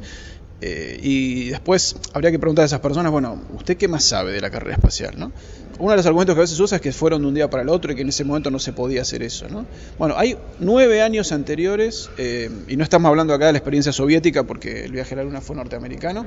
eh, 0.62 1.00
y 1.02 1.50
después 1.50 1.96
habría 2.14 2.32
que 2.32 2.40
preguntar 2.40 2.64
a 2.64 2.66
esas 2.66 2.82
personas, 2.82 3.12
bueno, 3.12 3.42
¿usted 3.56 3.78
qué 3.78 3.88
más 3.88 4.04
sabe 4.04 4.34
de 4.34 4.42
la 4.42 4.50
carrera 4.50 4.76
espacial? 4.76 5.14
¿no? 5.18 5.32
Uno 5.80 5.92
de 5.92 5.98
los 5.98 6.06
argumentos 6.06 6.36
que 6.36 6.42
a 6.42 6.44
veces 6.44 6.60
usa 6.60 6.76
es 6.78 6.82
que 6.82 6.92
fueron 6.92 7.22
de 7.22 7.28
un 7.30 7.34
día 7.34 7.50
para 7.50 7.64
el 7.64 7.70
otro 7.70 7.94
y 7.94 7.96
que 7.96 8.02
en 8.02 8.10
ese 8.10 8.26
momento 8.26 8.52
no 8.52 8.60
se 8.60 8.74
podía 8.74 9.02
hacer 9.02 9.24
eso. 9.24 9.48
¿no? 9.48 9.66
Bueno, 9.98 10.16
hay 10.18 10.38
nueve 10.60 11.02
años 11.02 11.32
anteriores, 11.32 12.10
eh, 12.18 12.50
y 12.68 12.76
no 12.76 12.84
estamos 12.84 13.08
hablando 13.08 13.34
acá 13.34 13.46
de 13.46 13.54
la 13.54 13.58
experiencia 13.60 13.94
soviética 13.94 14.44
porque 14.44 14.84
el 14.84 14.92
viaje 14.92 15.14
a 15.14 15.18
la 15.18 15.24
Luna 15.24 15.40
fue 15.40 15.56
norteamericano, 15.56 16.26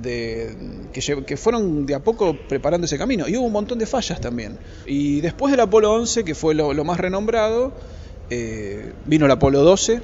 de, 0.00 0.54
que, 0.92 1.36
fueron 1.36 1.86
de 1.86 1.94
a 1.94 2.00
poco 2.00 2.36
preparando 2.48 2.84
ese 2.84 2.98
camino. 2.98 3.26
Y 3.26 3.36
hubo 3.36 3.46
un 3.46 3.52
montón 3.52 3.78
de 3.78 3.86
fallas 3.86 4.20
también. 4.20 4.58
Y 4.86 5.20
después 5.22 5.50
del 5.50 5.60
Apolo 5.60 5.92
11, 5.92 6.22
que 6.22 6.36
fue 6.36 6.54
lo, 6.54 6.72
lo 6.72 6.84
más 6.84 7.00
renombrado, 7.00 7.72
eh, 8.30 8.92
vino 9.06 9.26
el 9.26 9.32
Apolo 9.32 9.62
12 9.62 10.00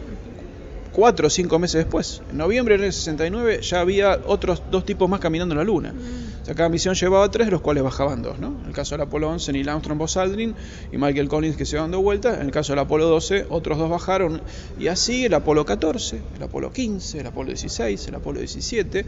cuatro 0.92 1.26
o 1.26 1.30
cinco 1.30 1.58
meses 1.58 1.84
después. 1.84 2.22
En 2.30 2.36
noviembre 2.36 2.78
del 2.78 2.92
69 2.92 3.60
ya 3.62 3.80
había 3.80 4.20
otros 4.26 4.62
dos 4.70 4.84
tipos 4.84 5.08
más 5.08 5.20
caminando 5.20 5.54
en 5.54 5.58
la 5.58 5.64
Luna. 5.64 5.94
O 6.42 6.44
sea, 6.44 6.54
cada 6.54 6.68
misión 6.68 6.94
llevaba 6.94 7.30
tres, 7.30 7.46
de 7.46 7.52
los 7.52 7.60
cuales 7.60 7.82
bajaban 7.82 8.22
dos. 8.22 8.38
¿no? 8.38 8.56
En 8.62 8.68
el 8.68 8.72
caso 8.72 8.94
del 8.94 9.02
Apolo 9.02 9.30
11, 9.30 9.52
Neil 9.52 9.68
Armstrong, 9.68 9.98
Buzz 9.98 10.16
Aldrin 10.16 10.54
y 10.92 10.98
Michael 10.98 11.28
Collins 11.28 11.56
que 11.56 11.64
se 11.64 11.76
iban 11.76 11.90
de 11.90 11.96
vuelta. 11.96 12.34
En 12.34 12.42
el 12.42 12.50
caso 12.50 12.72
del 12.72 12.80
Apolo 12.80 13.06
12, 13.06 13.46
otros 13.48 13.78
dos 13.78 13.90
bajaron. 13.90 14.42
Y 14.78 14.88
así 14.88 15.24
el 15.24 15.34
Apolo 15.34 15.64
14, 15.64 16.20
el 16.36 16.42
Apolo 16.42 16.72
15, 16.72 17.20
el 17.20 17.26
Apolo 17.26 17.48
16, 17.48 18.08
el 18.08 18.14
Apolo 18.14 18.38
17. 18.40 19.06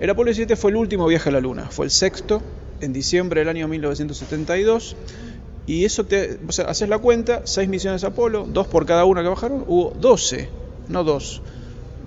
El 0.00 0.10
Apolo 0.10 0.28
17 0.28 0.56
fue 0.56 0.70
el 0.70 0.76
último 0.76 1.06
viaje 1.06 1.28
a 1.28 1.32
la 1.32 1.40
Luna. 1.40 1.68
Fue 1.70 1.84
el 1.84 1.90
sexto 1.90 2.42
en 2.80 2.92
diciembre 2.92 3.40
del 3.40 3.50
año 3.50 3.68
1972. 3.68 4.96
Y 5.66 5.84
eso 5.84 6.04
te, 6.04 6.40
o 6.48 6.52
sea, 6.52 6.64
haces 6.64 6.88
la 6.88 6.98
cuenta, 6.98 7.42
seis 7.44 7.68
misiones 7.68 8.02
Apolo, 8.02 8.46
dos 8.48 8.66
por 8.66 8.86
cada 8.86 9.04
una 9.04 9.22
que 9.22 9.28
bajaron, 9.28 9.64
hubo 9.68 9.92
12 10.00 10.48
no 10.90 11.04
dos, 11.04 11.42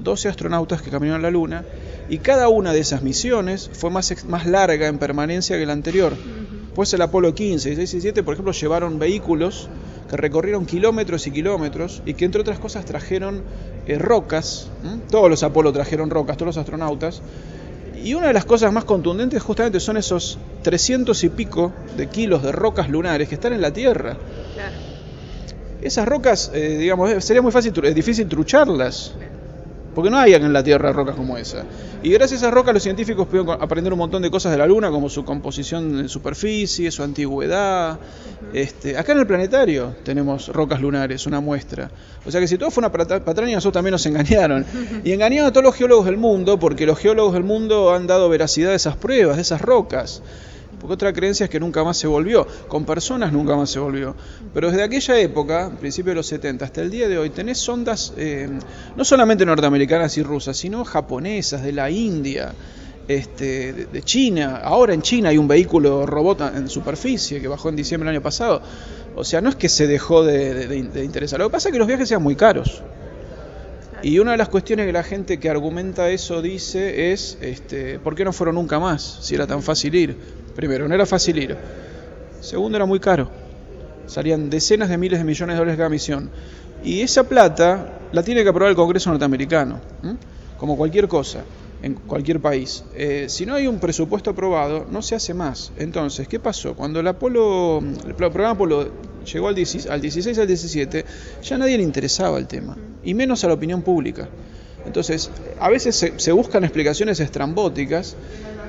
12 0.03 0.29
astronautas 0.29 0.81
que 0.81 0.91
caminaron 0.91 1.21
la 1.21 1.31
Luna, 1.31 1.65
y 2.09 2.17
cada 2.19 2.49
una 2.49 2.73
de 2.73 2.79
esas 2.79 3.01
misiones 3.01 3.69
fue 3.73 3.89
más, 3.89 4.25
más 4.25 4.45
larga 4.45 4.87
en 4.87 4.99
permanencia 4.99 5.57
que 5.57 5.65
la 5.65 5.73
anterior. 5.73 6.13
Pues 6.75 6.93
el 6.93 7.01
Apolo 7.01 7.33
15 7.33 7.69
y 7.71 7.75
16 7.75 7.93
y 7.93 7.97
17, 7.97 8.23
por 8.23 8.33
ejemplo, 8.33 8.51
llevaron 8.51 8.99
vehículos 8.99 9.69
que 10.09 10.17
recorrieron 10.17 10.65
kilómetros 10.65 11.27
y 11.27 11.31
kilómetros 11.31 12.01
y 12.05 12.15
que 12.15 12.25
entre 12.25 12.41
otras 12.41 12.59
cosas 12.59 12.83
trajeron 12.85 13.43
eh, 13.87 13.97
rocas, 13.97 14.69
todos 15.09 15.29
los 15.29 15.43
Apolo 15.43 15.71
trajeron 15.71 16.09
rocas, 16.09 16.37
todos 16.37 16.47
los 16.47 16.57
astronautas, 16.57 17.21
y 18.03 18.15
una 18.15 18.27
de 18.27 18.33
las 18.33 18.45
cosas 18.45 18.73
más 18.73 18.83
contundentes 18.83 19.41
justamente 19.41 19.79
son 19.79 19.97
esos 19.97 20.37
300 20.63 21.23
y 21.23 21.29
pico 21.29 21.71
de 21.95 22.07
kilos 22.07 22.43
de 22.43 22.51
rocas 22.51 22.89
lunares 22.89 23.29
que 23.29 23.35
están 23.35 23.53
en 23.53 23.61
la 23.61 23.71
Tierra. 23.71 24.17
Claro. 24.53 24.92
Esas 25.83 26.07
rocas, 26.07 26.49
eh, 26.53 26.77
digamos, 26.79 27.23
sería 27.23 27.41
muy 27.41 27.51
fácil, 27.51 27.73
es 27.83 27.95
difícil 27.95 28.27
trucharlas, 28.27 29.13
porque 29.93 30.09
no 30.09 30.17
hay 30.17 30.33
en 30.33 30.53
la 30.53 30.63
Tierra 30.63 30.91
rocas 30.93 31.15
como 31.15 31.37
esa. 31.37 31.65
Y 32.01 32.09
gracias 32.09 32.41
a 32.41 32.45
esas 32.47 32.53
rocas 32.53 32.73
los 32.73 32.83
científicos 32.83 33.27
pudieron 33.27 33.61
aprender 33.61 33.93
un 33.93 33.99
montón 33.99 34.21
de 34.21 34.31
cosas 34.31 34.51
de 34.51 34.57
la 34.57 34.65
Luna, 34.65 34.89
como 34.91 35.09
su 35.09 35.23
composición 35.23 35.99
en 35.99 36.09
superficie, 36.09 36.89
su 36.89 37.03
antigüedad. 37.03 37.99
Este, 38.53 38.97
acá 38.97 39.11
en 39.11 39.19
el 39.19 39.27
planetario 39.27 39.95
tenemos 40.03 40.47
rocas 40.47 40.81
lunares, 40.81 41.25
una 41.27 41.39
muestra. 41.39 41.91
O 42.25 42.31
sea 42.31 42.39
que 42.39 42.47
si 42.47 42.57
todo 42.57 42.71
fue 42.71 42.81
una 42.81 42.91
patraña, 42.91 43.55
nosotros 43.55 43.73
también 43.73 43.91
nos 43.91 44.05
engañaron. 44.05 44.65
Y 45.03 45.11
engañaron 45.11 45.47
a 45.47 45.51
todos 45.51 45.65
los 45.65 45.75
geólogos 45.75 46.05
del 46.05 46.17
mundo, 46.17 46.59
porque 46.59 46.85
los 46.85 46.97
geólogos 46.97 47.33
del 47.33 47.43
mundo 47.43 47.93
han 47.93 48.07
dado 48.07 48.29
veracidad 48.29 48.71
a 48.71 48.75
esas 48.75 48.95
pruebas, 48.95 49.35
de 49.35 49.41
esas 49.41 49.61
rocas. 49.61 50.21
Porque 50.83 50.95
otra 50.95 51.13
creencia 51.13 51.45
es 51.45 51.49
que 51.49 51.61
nunca 51.61 51.81
más 51.85 51.95
se 51.95 52.07
volvió. 52.07 52.45
Con 52.67 52.83
personas 52.83 53.31
nunca 53.31 53.55
más 53.55 53.69
se 53.69 53.79
volvió. 53.79 54.17
Pero 54.53 54.69
desde 54.69 54.83
aquella 54.83 55.17
época, 55.17 55.71
principio 55.79 56.09
de 56.09 56.15
los 56.15 56.27
70, 56.27 56.65
hasta 56.65 56.81
el 56.81 56.91
día 56.91 57.07
de 57.07 57.17
hoy, 57.17 57.29
tenés 57.29 57.57
sondas 57.57 58.13
eh, 58.17 58.49
no 58.97 59.05
solamente 59.05 59.45
norteamericanas 59.45 60.17
y 60.17 60.23
rusas, 60.23 60.57
sino 60.57 60.83
japonesas, 60.83 61.63
de 61.63 61.71
la 61.71 61.89
India, 61.89 62.53
este, 63.07 63.71
de, 63.71 64.03
China. 64.03 64.59
Ahora 64.61 64.93
en 64.93 65.01
China 65.01 65.29
hay 65.29 65.37
un 65.37 65.47
vehículo 65.47 66.05
robot 66.05 66.41
en 66.53 66.67
superficie 66.67 67.39
que 67.39 67.47
bajó 67.47 67.69
en 67.69 67.77
diciembre 67.77 68.09
del 68.09 68.17
año 68.17 68.23
pasado. 68.23 68.61
O 69.15 69.23
sea, 69.23 69.39
no 69.39 69.47
es 69.47 69.55
que 69.55 69.69
se 69.69 69.87
dejó 69.87 70.25
de, 70.25 70.67
de, 70.67 70.83
de 70.83 71.05
interesar. 71.05 71.39
Lo 71.39 71.47
que 71.47 71.53
pasa 71.53 71.69
es 71.69 71.71
que 71.71 71.79
los 71.79 71.87
viajes 71.87 72.09
sean 72.09 72.21
muy 72.21 72.35
caros. 72.35 72.83
Y 74.03 74.19
una 74.19 74.31
de 74.31 74.37
las 74.37 74.49
cuestiones 74.49 74.85
que 74.85 74.91
la 74.91 75.01
gente 75.01 75.39
que 75.39 75.49
argumenta 75.49 76.09
eso 76.09 76.41
dice 76.41 77.13
es, 77.13 77.37
este, 77.39 77.99
¿por 77.99 78.15
qué 78.15 78.25
no 78.25 78.33
fueron 78.33 78.55
nunca 78.55 78.77
más 78.77 79.19
si 79.21 79.33
era 79.33 79.47
tan 79.47 79.63
fácil 79.63 79.95
ir? 79.95 80.17
Primero, 80.53 80.89
no 80.89 80.93
era 80.93 81.05
fácil 81.05 81.37
ir. 81.37 81.55
Segundo, 82.41 82.75
era 82.75 82.85
muy 82.85 82.99
caro. 82.99 83.29
Salían 84.05 84.49
decenas 84.49 84.89
de 84.89 84.97
miles 84.97 85.19
de 85.19 85.25
millones 85.25 85.55
de 85.55 85.57
dólares 85.57 85.77
cada 85.77 85.89
misión. 85.89 86.29
Y 86.83 86.99
esa 86.99 87.23
plata 87.23 88.01
la 88.11 88.21
tiene 88.23 88.43
que 88.43 88.49
aprobar 88.49 88.71
el 88.71 88.75
Congreso 88.75 89.09
norteamericano, 89.09 89.79
como 90.59 90.75
cualquier 90.75 91.07
cosa. 91.07 91.45
en 91.83 91.95
cualquier 91.95 92.39
país. 92.39 92.83
Eh, 92.95 93.25
si 93.27 93.45
no 93.45 93.53
hay 93.53 93.67
un 93.67 93.77
presupuesto 93.77 94.31
aprobado, 94.31 94.87
no 94.89 95.01
se 95.01 95.15
hace 95.15 95.33
más. 95.33 95.73
Entonces, 95.77 96.27
¿qué 96.29 96.39
pasó? 96.39 96.75
Cuando 96.75 97.01
el 97.01 97.07
Apolo, 97.07 97.83
el 98.07 98.15
programa 98.15 98.51
Apolo 98.51 98.89
llegó 99.25 99.47
al 99.47 99.55
16, 99.55 99.87
al 99.87 100.01
16 100.01 100.37
al 100.37 100.47
17, 100.47 101.05
ya 101.43 101.57
nadie 101.57 101.77
le 101.77 101.83
interesaba 101.83 102.37
el 102.37 102.47
tema, 102.47 102.77
y 103.03 103.13
menos 103.13 103.43
a 103.43 103.47
la 103.47 103.53
opinión 103.53 103.81
pública. 103.81 104.29
Entonces, 104.85 105.31
a 105.59 105.69
veces 105.69 105.95
se, 105.95 106.19
se 106.19 106.31
buscan 106.31 106.63
explicaciones 106.63 107.19
estrambóticas 107.19 108.15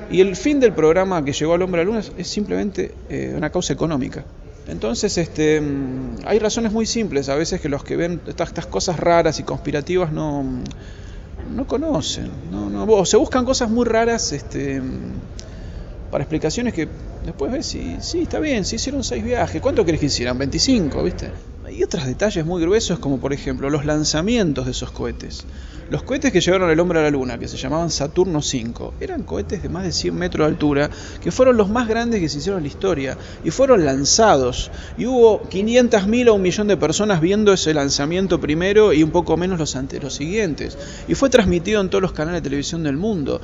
y 0.09 0.21
el 0.21 0.35
fin 0.35 0.59
del 0.59 0.73
programa 0.73 1.23
que 1.25 1.33
llegó 1.33 1.53
al 1.53 1.61
hombre 1.61 1.81
a 1.81 1.83
la 1.83 1.89
luna 1.89 2.03
es, 2.17 2.27
simplemente 2.27 2.93
eh, 3.09 3.33
una 3.35 3.49
causa 3.49 3.73
económica. 3.73 4.23
Entonces, 4.67 5.17
este, 5.17 5.61
mm, 5.61 6.19
hay 6.25 6.39
razones 6.39 6.71
muy 6.71 6.85
simples 6.85 7.29
a 7.29 7.35
veces 7.35 7.61
que 7.61 7.69
los 7.69 7.83
que 7.83 7.95
ven 7.95 8.21
estas, 8.27 8.65
cosas 8.65 8.99
raras 8.99 9.39
y 9.39 9.43
conspirativas 9.43 10.11
no, 10.11 10.43
no 11.53 11.67
conocen. 11.67 12.29
No, 12.51 12.69
no, 12.69 12.85
o 12.85 13.05
se 13.05 13.17
buscan 13.17 13.45
cosas 13.45 13.69
muy 13.69 13.85
raras 13.85 14.31
este, 14.31 14.79
mm, 14.79 15.13
para 16.11 16.23
explicaciones 16.23 16.73
que 16.73 16.87
después 17.25 17.51
ves 17.51 17.75
y 17.75 17.97
sí, 17.99 18.21
está 18.21 18.39
bien, 18.39 18.65
sí 18.65 18.75
hicieron 18.75 19.03
seis 19.03 19.23
viajes. 19.23 19.61
¿Cuánto 19.61 19.83
crees 19.83 19.99
que 19.99 20.05
hicieran? 20.07 20.37
25, 20.37 21.03
¿viste? 21.03 21.31
Hay 21.65 21.83
otros 21.83 22.05
detalles 22.05 22.45
muy 22.45 22.61
gruesos 22.61 22.99
como 22.99 23.19
por 23.19 23.33
ejemplo 23.33 23.69
los 23.69 23.85
lanzamientos 23.85 24.65
de 24.65 24.71
esos 24.71 24.91
cohetes. 24.91 25.45
Los 25.89 26.01
cohetes 26.01 26.31
que 26.31 26.41
llevaron 26.41 26.71
el 26.71 26.79
hombre 26.79 26.99
a 26.99 27.03
la 27.03 27.11
luna, 27.11 27.37
que 27.37 27.47
se 27.47 27.57
llamaban 27.57 27.91
Saturno 27.91 28.41
5, 28.41 28.95
eran 28.99 29.21
cohetes 29.21 29.61
de 29.61 29.69
más 29.69 29.83
de 29.83 29.91
100 29.91 30.15
metros 30.15 30.47
de 30.47 30.51
altura, 30.51 30.89
que 31.21 31.31
fueron 31.31 31.57
los 31.57 31.69
más 31.69 31.87
grandes 31.87 32.21
que 32.21 32.27
se 32.27 32.39
hicieron 32.39 32.57
en 32.57 32.63
la 32.63 32.69
historia, 32.69 33.17
y 33.43 33.51
fueron 33.51 33.85
lanzados. 33.85 34.71
Y 34.97 35.05
hubo 35.05 35.43
500.000 35.43 36.29
o 36.29 36.33
un 36.33 36.41
millón 36.41 36.67
de 36.67 36.77
personas 36.77 37.21
viendo 37.21 37.53
ese 37.53 37.71
lanzamiento 37.75 38.41
primero 38.41 38.93
y 38.93 39.03
un 39.03 39.11
poco 39.11 39.37
menos 39.37 39.59
los, 39.59 39.75
ante 39.75 39.99
los 39.99 40.15
siguientes. 40.15 40.75
Y 41.07 41.13
fue 41.13 41.29
transmitido 41.29 41.81
en 41.81 41.89
todos 41.89 42.01
los 42.01 42.13
canales 42.13 42.41
de 42.41 42.49
televisión 42.49 42.81
del 42.81 42.97
mundo. 42.97 43.39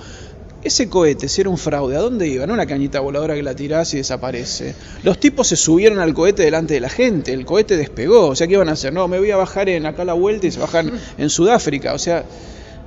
Ese 0.63 0.89
cohete, 0.89 1.27
si 1.27 1.41
era 1.41 1.49
un 1.49 1.57
fraude, 1.57 1.95
¿a 1.95 1.99
dónde 1.99 2.27
iba? 2.27 2.45
No 2.45 2.53
una 2.53 2.67
cañita 2.67 2.99
voladora 2.99 3.33
que 3.33 3.41
la 3.41 3.55
tirás 3.55 3.93
y 3.95 3.97
desaparece. 3.97 4.75
Los 5.03 5.19
tipos 5.19 5.47
se 5.47 5.55
subieron 5.55 5.97
al 5.99 6.13
cohete 6.13 6.43
delante 6.43 6.75
de 6.75 6.79
la 6.79 6.89
gente, 6.89 7.33
el 7.33 7.45
cohete 7.45 7.77
despegó. 7.77 8.27
O 8.27 8.35
sea, 8.35 8.45
¿qué 8.45 8.53
iban 8.53 8.69
a 8.69 8.73
hacer? 8.73 8.93
No, 8.93 9.07
me 9.07 9.17
voy 9.17 9.31
a 9.31 9.37
bajar 9.37 9.69
en 9.69 9.87
acá 9.87 10.05
la 10.05 10.13
vuelta 10.13 10.45
y 10.45 10.51
se 10.51 10.59
bajan 10.59 10.91
en 11.17 11.29
Sudáfrica. 11.31 11.93
O 11.93 11.97
sea, 11.97 12.25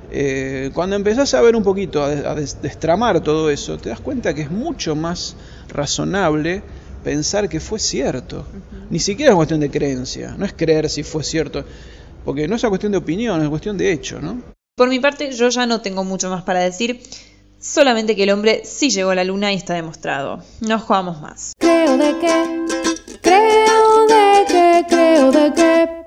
eh, 0.09 0.71
cuando 0.73 0.95
empezás 0.95 1.33
a 1.33 1.41
ver 1.41 1.55
un 1.55 1.63
poquito, 1.63 2.01
a, 2.01 2.07
a 2.07 2.35
des- 2.35 2.61
destramar 2.61 3.21
todo 3.21 3.49
eso, 3.49 3.77
te 3.77 3.89
das 3.89 3.99
cuenta 3.99 4.33
que 4.33 4.43
es 4.43 4.51
mucho 4.51 4.95
más 4.95 5.35
razonable 5.67 6.63
pensar 7.03 7.49
que 7.49 7.59
fue 7.59 7.79
cierto. 7.79 8.45
Ni 8.89 8.99
siquiera 8.99 9.31
es 9.31 9.35
cuestión 9.35 9.59
de 9.59 9.69
creencia, 9.69 10.33
no 10.37 10.45
es 10.45 10.53
creer 10.53 10.89
si 10.89 11.03
fue 11.03 11.23
cierto, 11.23 11.65
porque 12.23 12.47
no 12.47 12.55
es 12.55 12.63
una 12.63 12.69
cuestión 12.69 12.91
de 12.93 12.97
opinión, 12.99 13.41
es 13.43 13.49
cuestión 13.49 13.77
de 13.77 13.91
hecho, 13.91 14.21
¿no? 14.21 14.41
Por 14.75 14.89
mi 14.89 14.99
parte, 14.99 15.31
yo 15.31 15.49
ya 15.49 15.65
no 15.65 15.81
tengo 15.81 16.03
mucho 16.03 16.29
más 16.29 16.43
para 16.43 16.59
decir, 16.59 17.01
solamente 17.65 18.15
que 18.15 18.23
el 18.23 18.29
hombre 18.29 18.61
sí 18.63 18.89
llegó 18.89 19.09
a 19.09 19.15
la 19.15 19.23
luna 19.23 19.51
y 19.51 19.55
está 19.55 19.73
demostrado. 19.73 20.43
No 20.61 20.79
jugamos 20.79 21.19
más. 21.19 21.53
Creo 21.57 21.97
de 21.97 22.17
que, 22.19 22.65
creo 23.21 24.07
de 24.07 24.45
que, 24.47 24.85
creo 24.87 25.31
de 25.31 25.53
que. 25.53 26.05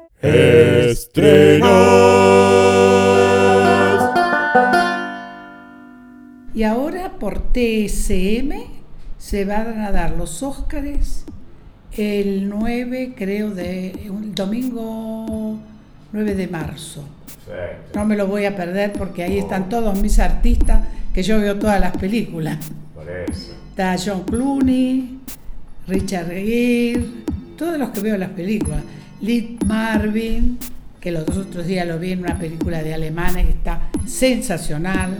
Y 6.54 6.62
ahora 6.62 7.18
por 7.18 7.52
TSM 7.52 8.52
se 9.18 9.44
van 9.44 9.80
a 9.80 9.92
dar 9.92 10.16
los 10.16 10.42
Óscares 10.42 11.24
el 11.92 12.48
9, 12.48 13.14
creo, 13.16 13.50
de 13.50 13.90
el 13.90 14.34
domingo 14.34 15.58
9 16.12 16.34
de 16.34 16.48
marzo. 16.48 17.04
No 17.94 18.04
me 18.04 18.16
lo 18.16 18.26
voy 18.26 18.44
a 18.44 18.54
perder 18.56 18.92
porque 18.92 19.22
ahí 19.24 19.38
están 19.38 19.68
todos 19.68 20.00
mis 20.00 20.18
artistas 20.18 20.82
que 21.12 21.22
yo 21.22 21.40
veo 21.40 21.58
todas 21.58 21.80
las 21.80 21.96
películas. 21.96 22.58
Está 23.70 23.96
John 24.02 24.24
Clooney, 24.24 25.20
Richard 25.86 26.28
Gere, 26.28 27.04
todos 27.56 27.78
los 27.78 27.90
que 27.90 28.00
veo 28.00 28.16
las 28.18 28.30
películas. 28.30 28.82
Lee 29.20 29.58
Marvin, 29.66 30.58
que 31.00 31.10
los 31.10 31.26
dos 31.26 31.38
otros 31.38 31.66
días 31.66 31.86
lo 31.86 31.98
vi 31.98 32.12
en 32.12 32.20
una 32.20 32.38
película 32.38 32.82
de 32.82 32.94
alemana 32.94 33.42
que 33.42 33.50
está 33.50 33.80
sensacional. 34.06 35.18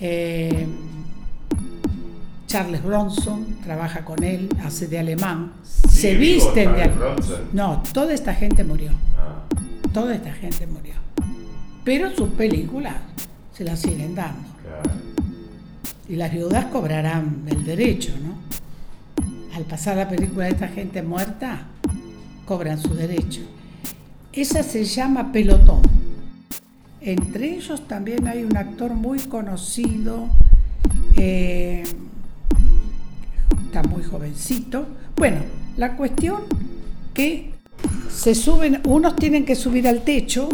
Eh, 0.00 0.66
Charles 2.46 2.82
Bronson 2.82 3.58
trabaja 3.62 4.04
con 4.04 4.22
él, 4.24 4.48
hace 4.64 4.86
de 4.86 4.98
alemán. 4.98 5.52
Se 5.62 6.14
visten 6.14 6.74
de 6.74 6.82
alemán. 6.82 7.16
No, 7.52 7.82
toda 7.92 8.14
esta 8.14 8.34
gente 8.34 8.64
murió. 8.64 8.90
Ah. 9.18 9.44
Toda 9.92 10.14
esta 10.14 10.32
gente 10.32 10.66
murió. 10.66 10.94
Pero 11.88 12.14
sus 12.14 12.28
películas 12.28 12.96
se 13.54 13.64
las 13.64 13.80
siguen 13.80 14.14
dando. 14.14 14.46
Y 16.06 16.16
las 16.16 16.30
viudas 16.30 16.66
cobrarán 16.66 17.44
el 17.46 17.64
derecho, 17.64 18.12
¿no? 18.22 18.36
Al 19.56 19.64
pasar 19.64 19.96
la 19.96 20.06
película 20.06 20.44
de 20.44 20.50
esta 20.50 20.68
gente 20.68 21.00
muerta, 21.00 21.62
cobran 22.44 22.78
su 22.78 22.92
derecho. 22.92 23.40
Esa 24.34 24.62
se 24.62 24.84
llama 24.84 25.32
Pelotón. 25.32 25.80
Entre 27.00 27.56
ellos 27.56 27.88
también 27.88 28.28
hay 28.28 28.44
un 28.44 28.58
actor 28.58 28.92
muy 28.92 29.20
conocido, 29.20 30.28
eh, 31.16 31.84
está 33.64 33.82
muy 33.84 34.02
jovencito. 34.02 34.88
Bueno, 35.16 35.40
la 35.78 35.96
cuestión 35.96 36.42
que 37.14 37.54
se 38.10 38.34
suben, 38.34 38.82
unos 38.84 39.16
tienen 39.16 39.46
que 39.46 39.54
subir 39.54 39.88
al 39.88 40.02
techo 40.02 40.50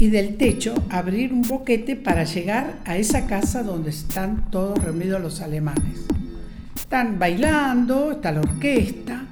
y 0.00 0.08
del 0.08 0.38
techo 0.38 0.72
abrir 0.88 1.30
un 1.30 1.42
boquete 1.42 1.94
para 1.94 2.24
llegar 2.24 2.78
a 2.86 2.96
esa 2.96 3.26
casa 3.26 3.62
donde 3.62 3.90
están 3.90 4.50
todos 4.50 4.82
reunidos 4.82 5.20
los 5.20 5.42
alemanes. 5.42 6.06
Están 6.74 7.18
bailando, 7.18 8.12
está 8.12 8.32
la 8.32 8.40
orquesta 8.40 9.26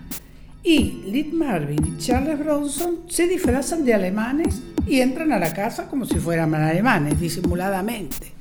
y 0.62 1.04
Lee 1.06 1.30
Marvin 1.32 1.86
y 1.86 1.98
Charles 1.98 2.38
Bronson 2.38 2.98
se 3.08 3.26
disfrazan 3.26 3.82
de 3.86 3.94
alemanes 3.94 4.60
y 4.86 5.00
entran 5.00 5.32
a 5.32 5.38
la 5.38 5.54
casa 5.54 5.88
como 5.88 6.04
si 6.04 6.16
fueran 6.16 6.54
alemanes, 6.54 7.18
disimuladamente. 7.18 8.34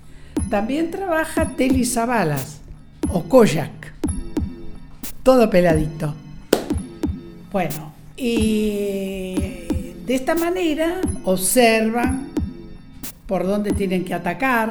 También 0.50 0.92
trabaja 0.92 1.56
Telly 1.56 1.86
Savalas 1.86 2.60
o 3.08 3.24
Kojak, 3.24 3.94
todo 5.24 5.50
peladito. 5.50 6.14
Bueno, 7.54 7.94
y 8.18 9.67
de 10.08 10.16
esta 10.16 10.36
manera 10.36 11.02
observan 11.26 12.30
por 13.26 13.46
dónde 13.46 13.74
tienen 13.74 14.06
que 14.06 14.14
atacar. 14.14 14.70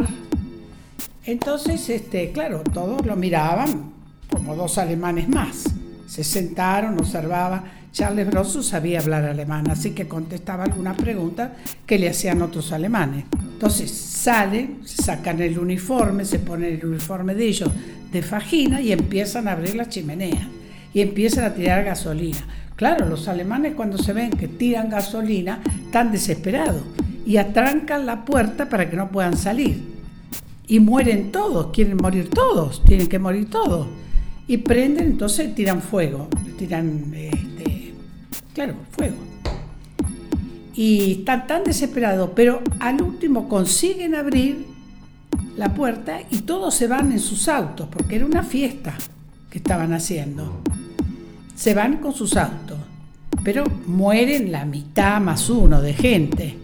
Entonces, 1.27 1.91
este, 1.91 2.33
claro, 2.33 2.63
todos 2.73 3.05
lo 3.05 3.17
miraban 3.17 3.93
como 4.31 4.57
dos 4.57 4.79
alemanes 4.79 5.29
más. 5.29 5.65
Se 6.07 6.25
sentaron, 6.25 6.99
observaban. 6.99 7.65
Charles 7.93 8.27
Bronson 8.31 8.65
sabía 8.65 9.01
hablar 9.01 9.27
alemán, 9.27 9.71
así 9.71 9.91
que 9.91 10.09
contestaba 10.09 10.65
algunas 10.65 10.97
preguntas 10.97 11.51
que 11.85 11.99
le 11.99 12.09
hacían 12.09 12.41
otros 12.41 12.73
alemanes. 12.73 13.27
Entonces 13.39 13.91
salen, 13.91 14.81
se 14.87 15.03
sacan 15.03 15.43
el 15.43 15.59
uniforme, 15.59 16.25
se 16.25 16.39
ponen 16.39 16.77
el 16.77 16.87
uniforme 16.87 17.35
de 17.35 17.47
ellos 17.47 17.71
de 18.11 18.23
fajina 18.23 18.81
y 18.81 18.91
empiezan 18.91 19.49
a 19.49 19.53
abrir 19.53 19.75
la 19.75 19.87
chimenea 19.87 20.49
y 20.95 21.03
empiezan 21.03 21.45
a 21.45 21.53
tirar 21.53 21.85
gasolina. 21.85 22.39
Claro, 22.77 23.07
los 23.07 23.27
alemanes 23.27 23.75
cuando 23.75 23.97
se 23.97 24.13
ven 24.13 24.31
que 24.31 24.49
tiran 24.49 24.91
gasolina 24.91 25.63
están 25.87 26.13
desesperados 26.13 26.83
y 27.25 27.39
atrancan 27.39 28.05
la 28.05 28.25
puerta 28.25 28.69
para 28.69 28.91
que 28.91 28.97
no 28.97 29.09
puedan 29.11 29.37
salir. 29.39 29.83
Y 30.69 30.81
mueren 30.81 31.33
todos, 31.33 31.69
quieren 31.73 31.97
morir 31.97 32.29
todos, 32.29 32.85
tienen 32.85 33.09
que 33.09 33.19
morir 33.19 33.49
todos. 33.49 33.89
Y 34.47 34.59
prenden, 34.59 35.07
entonces 35.07 35.55
tiran 35.55 35.81
fuego, 35.81 36.29
tiran, 36.59 37.13
este, 37.15 37.95
claro, 38.53 38.75
fuego. 38.91 39.17
Y 40.75 41.21
están 41.21 41.47
tan 41.47 41.65
desesperados, 41.65 42.31
pero 42.37 42.61
al 42.79 43.01
último 43.01 43.49
consiguen 43.49 44.15
abrir 44.15 44.67
la 45.57 45.73
puerta 45.73 46.21
y 46.31 46.41
todos 46.41 46.75
se 46.75 46.87
van 46.87 47.11
en 47.11 47.21
sus 47.21 47.49
autos, 47.49 47.89
porque 47.91 48.17
era 48.17 48.27
una 48.27 48.43
fiesta 48.43 48.95
que 49.49 49.59
estaban 49.59 49.95
haciendo. 49.95 50.61
Se 51.57 51.75
van 51.75 51.97
con 51.97 52.13
sus 52.13 52.37
autos, 52.37 52.79
pero 53.43 53.65
mueren 53.87 54.53
la 54.53 54.65
mitad 54.65 55.21
más 55.21 55.51
uno 55.51 55.81
de 55.81 55.95
gente. 55.95 56.55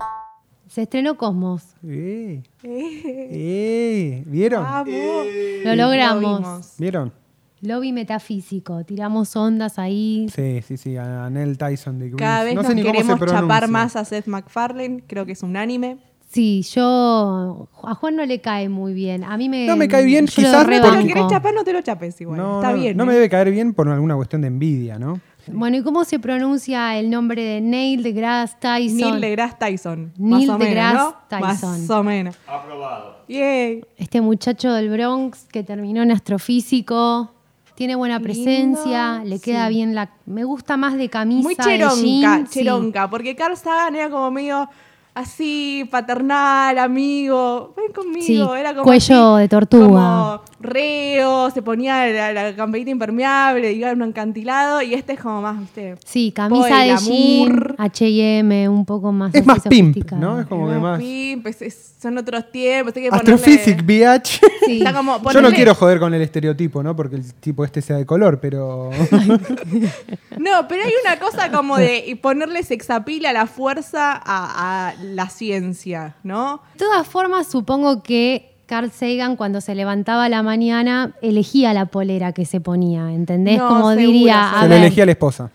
Se 0.67 0.83
estrenó 0.83 1.17
Cosmos. 1.17 1.63
Eh, 1.83 2.43
eh, 2.61 4.23
¿Vieron? 4.27 4.61
Vamos. 4.61 5.25
Lo 5.63 5.75
logramos. 5.75 6.75
¿Vieron? 6.77 7.24
Lobby 7.65 7.91
metafísico. 7.91 8.83
Tiramos 8.83 9.35
ondas 9.35 9.77
ahí. 9.79 10.27
Sí, 10.33 10.61
sí, 10.61 10.77
sí, 10.77 10.97
a 10.97 11.29
Neil 11.29 11.57
Tyson 11.57 11.99
de 11.99 12.09
Grease. 12.09 12.17
Cada 12.23 12.43
vez 12.43 12.55
no 12.55 12.63
nos 12.63 12.71
sé 12.73 12.81
queremos 12.81 13.19
chapar 13.19 13.67
más 13.67 13.95
a 13.95 14.05
Seth 14.05 14.27
MacFarlane, 14.27 15.03
creo 15.07 15.25
que 15.25 15.33
es 15.33 15.43
unánime. 15.43 15.97
Sí, 16.31 16.63
yo. 16.63 17.69
A 17.83 17.95
Juan 17.95 18.15
no 18.17 18.25
le 18.25 18.41
cae 18.41 18.67
muy 18.67 18.93
bien. 18.93 19.23
A 19.23 19.37
mí 19.37 19.47
me. 19.47 19.67
No 19.67 19.77
me 19.77 19.87
cae 19.87 20.03
bien, 20.03 20.25
quizás 20.25 20.65
porque- 20.65 20.79
Lo 20.79 21.07
querés 21.07 21.27
chapar, 21.29 21.53
no 21.53 21.63
te 21.63 21.71
lo 21.71 21.81
chapes 21.81 22.19
igual. 22.19 22.37
No, 22.37 22.59
Está 22.59 22.71
no, 22.73 22.77
bien. 22.79 22.97
no 22.97 23.03
¿eh? 23.03 23.07
me 23.07 23.13
debe 23.13 23.29
caer 23.29 23.51
bien 23.51 23.73
por 23.73 23.87
alguna 23.87 24.15
cuestión 24.15 24.41
de 24.41 24.47
envidia, 24.47 24.99
¿no? 24.99 25.19
Bueno, 25.47 25.77
¿y 25.77 25.83
cómo 25.83 26.03
se 26.03 26.17
pronuncia 26.17 26.97
el 26.97 27.11
nombre 27.11 27.43
de 27.43 27.61
Neil 27.61 28.01
deGrasse 28.01 28.55
Tyson? 28.59 28.97
Neil 28.97 29.21
deGrasse 29.21 29.55
Tyson. 29.59 30.11
Neil 30.17 30.47
más 30.47 30.55
o 30.55 30.57
menos, 30.57 30.59
deGrasse 30.59 30.95
¿no? 30.95 31.15
Tyson. 31.29 31.69
Más 31.81 31.89
o 31.91 32.03
menos. 32.03 32.35
Aprobado. 32.47 33.17
Yay. 33.27 33.85
Este 33.95 34.21
muchacho 34.21 34.73
del 34.73 34.89
Bronx 34.89 35.45
que 35.51 35.63
terminó 35.63 36.01
en 36.01 36.11
astrofísico. 36.11 37.31
Tiene 37.75 37.95
buena 37.95 38.19
Lindo, 38.19 38.23
presencia, 38.23 39.21
le 39.25 39.39
queda 39.39 39.67
sí. 39.67 39.73
bien 39.73 39.95
la. 39.95 40.09
Me 40.25 40.43
gusta 40.45 40.77
más 40.77 40.97
de 40.97 41.09
camisa. 41.09 41.43
Muy 41.43 41.55
cheronca, 41.55 41.95
jean, 41.95 42.47
sí. 42.47 42.65
Porque 43.11 43.35
Carl 43.35 43.57
Sagan 43.57 43.95
era 43.95 44.09
como 44.09 44.31
medio 44.31 44.69
así, 45.15 45.87
paternal, 45.89 46.77
amigo. 46.77 47.73
Ven 47.75 47.91
conmigo. 47.93 48.25
Sí, 48.25 48.59
era 48.59 48.73
como 48.73 48.83
cuello 48.83 49.35
así, 49.35 49.41
de 49.41 49.49
tortuga. 49.49 49.87
Como 49.87 50.41
reo, 50.59 51.51
se 51.51 51.61
ponía 51.61 52.05
la, 52.07 52.33
la 52.33 52.55
camperita 52.55 52.89
impermeable, 52.91 53.71
iba 53.73 53.89
en 53.91 54.01
un 54.01 54.09
acantilado. 54.09 54.81
Y 54.81 54.93
este 54.93 55.13
es 55.13 55.19
como 55.19 55.41
más, 55.41 55.59
viste. 55.59 55.95
Sí, 56.05 56.31
camisa 56.31 56.79
de 56.79 56.95
jean, 56.97 57.75
H&M, 57.77 58.69
un 58.69 58.85
poco 58.85 59.11
más. 59.11 59.33
Es 59.33 59.45
más 59.45 59.61
pimp. 59.61 60.11
¿no? 60.13 60.41
Es 60.41 60.47
como 60.47 60.67
que 60.67 60.73
Como 60.75 60.87
más... 60.87 60.99
pimp, 60.99 61.47
es- 61.47 61.61
es- 61.61 61.95
son 62.01 62.17
otros 62.19 62.51
tiempos. 62.51 62.95
hay 62.95 63.03
que 63.03 63.09
Astrophysic, 63.09 63.77
ponerle- 63.83 64.19
bitch. 64.19 64.41
Sí. 64.65 64.77
Está 64.79 64.93
como, 64.93 65.19
Yo 65.31 65.41
no 65.41 65.51
quiero 65.51 65.73
joder 65.75 65.99
con 65.99 66.13
el 66.13 66.21
estereotipo, 66.21 66.83
¿no? 66.83 66.95
Porque 66.95 67.15
el 67.15 67.33
tipo 67.35 67.63
este 67.65 67.81
sea 67.81 67.97
de 67.97 68.05
color, 68.05 68.39
pero... 68.39 68.89
No, 70.37 70.67
pero 70.67 70.83
hay 70.83 70.91
una 71.05 71.17
cosa 71.19 71.51
como 71.51 71.77
de 71.77 72.17
ponerle 72.21 72.61
sexapil 72.63 73.25
a 73.25 73.33
la 73.33 73.47
fuerza 73.47 74.11
a, 74.13 74.89
a 74.89 74.93
la 75.05 75.29
ciencia, 75.29 76.15
¿no? 76.23 76.61
De 76.73 76.79
todas 76.79 77.07
formas, 77.07 77.47
supongo 77.47 78.03
que 78.03 78.51
Carl 78.65 78.89
Sagan 78.91 79.35
cuando 79.35 79.61
se 79.61 79.75
levantaba 79.75 80.25
a 80.25 80.29
la 80.29 80.41
mañana 80.43 81.13
elegía 81.21 81.73
la 81.73 81.85
polera 81.85 82.33
que 82.33 82.45
se 82.45 82.59
ponía, 82.61 83.11
¿entendés? 83.13 83.59
No, 83.59 83.67
Como 83.67 83.89
seguro, 83.91 83.95
diría, 84.07 84.51
a 84.57 84.63
Se 84.63 84.69
le 84.69 84.75
ver, 84.75 84.83
elegía 84.85 85.03
a 85.03 85.05
la 85.05 85.11
esposa. 85.11 85.51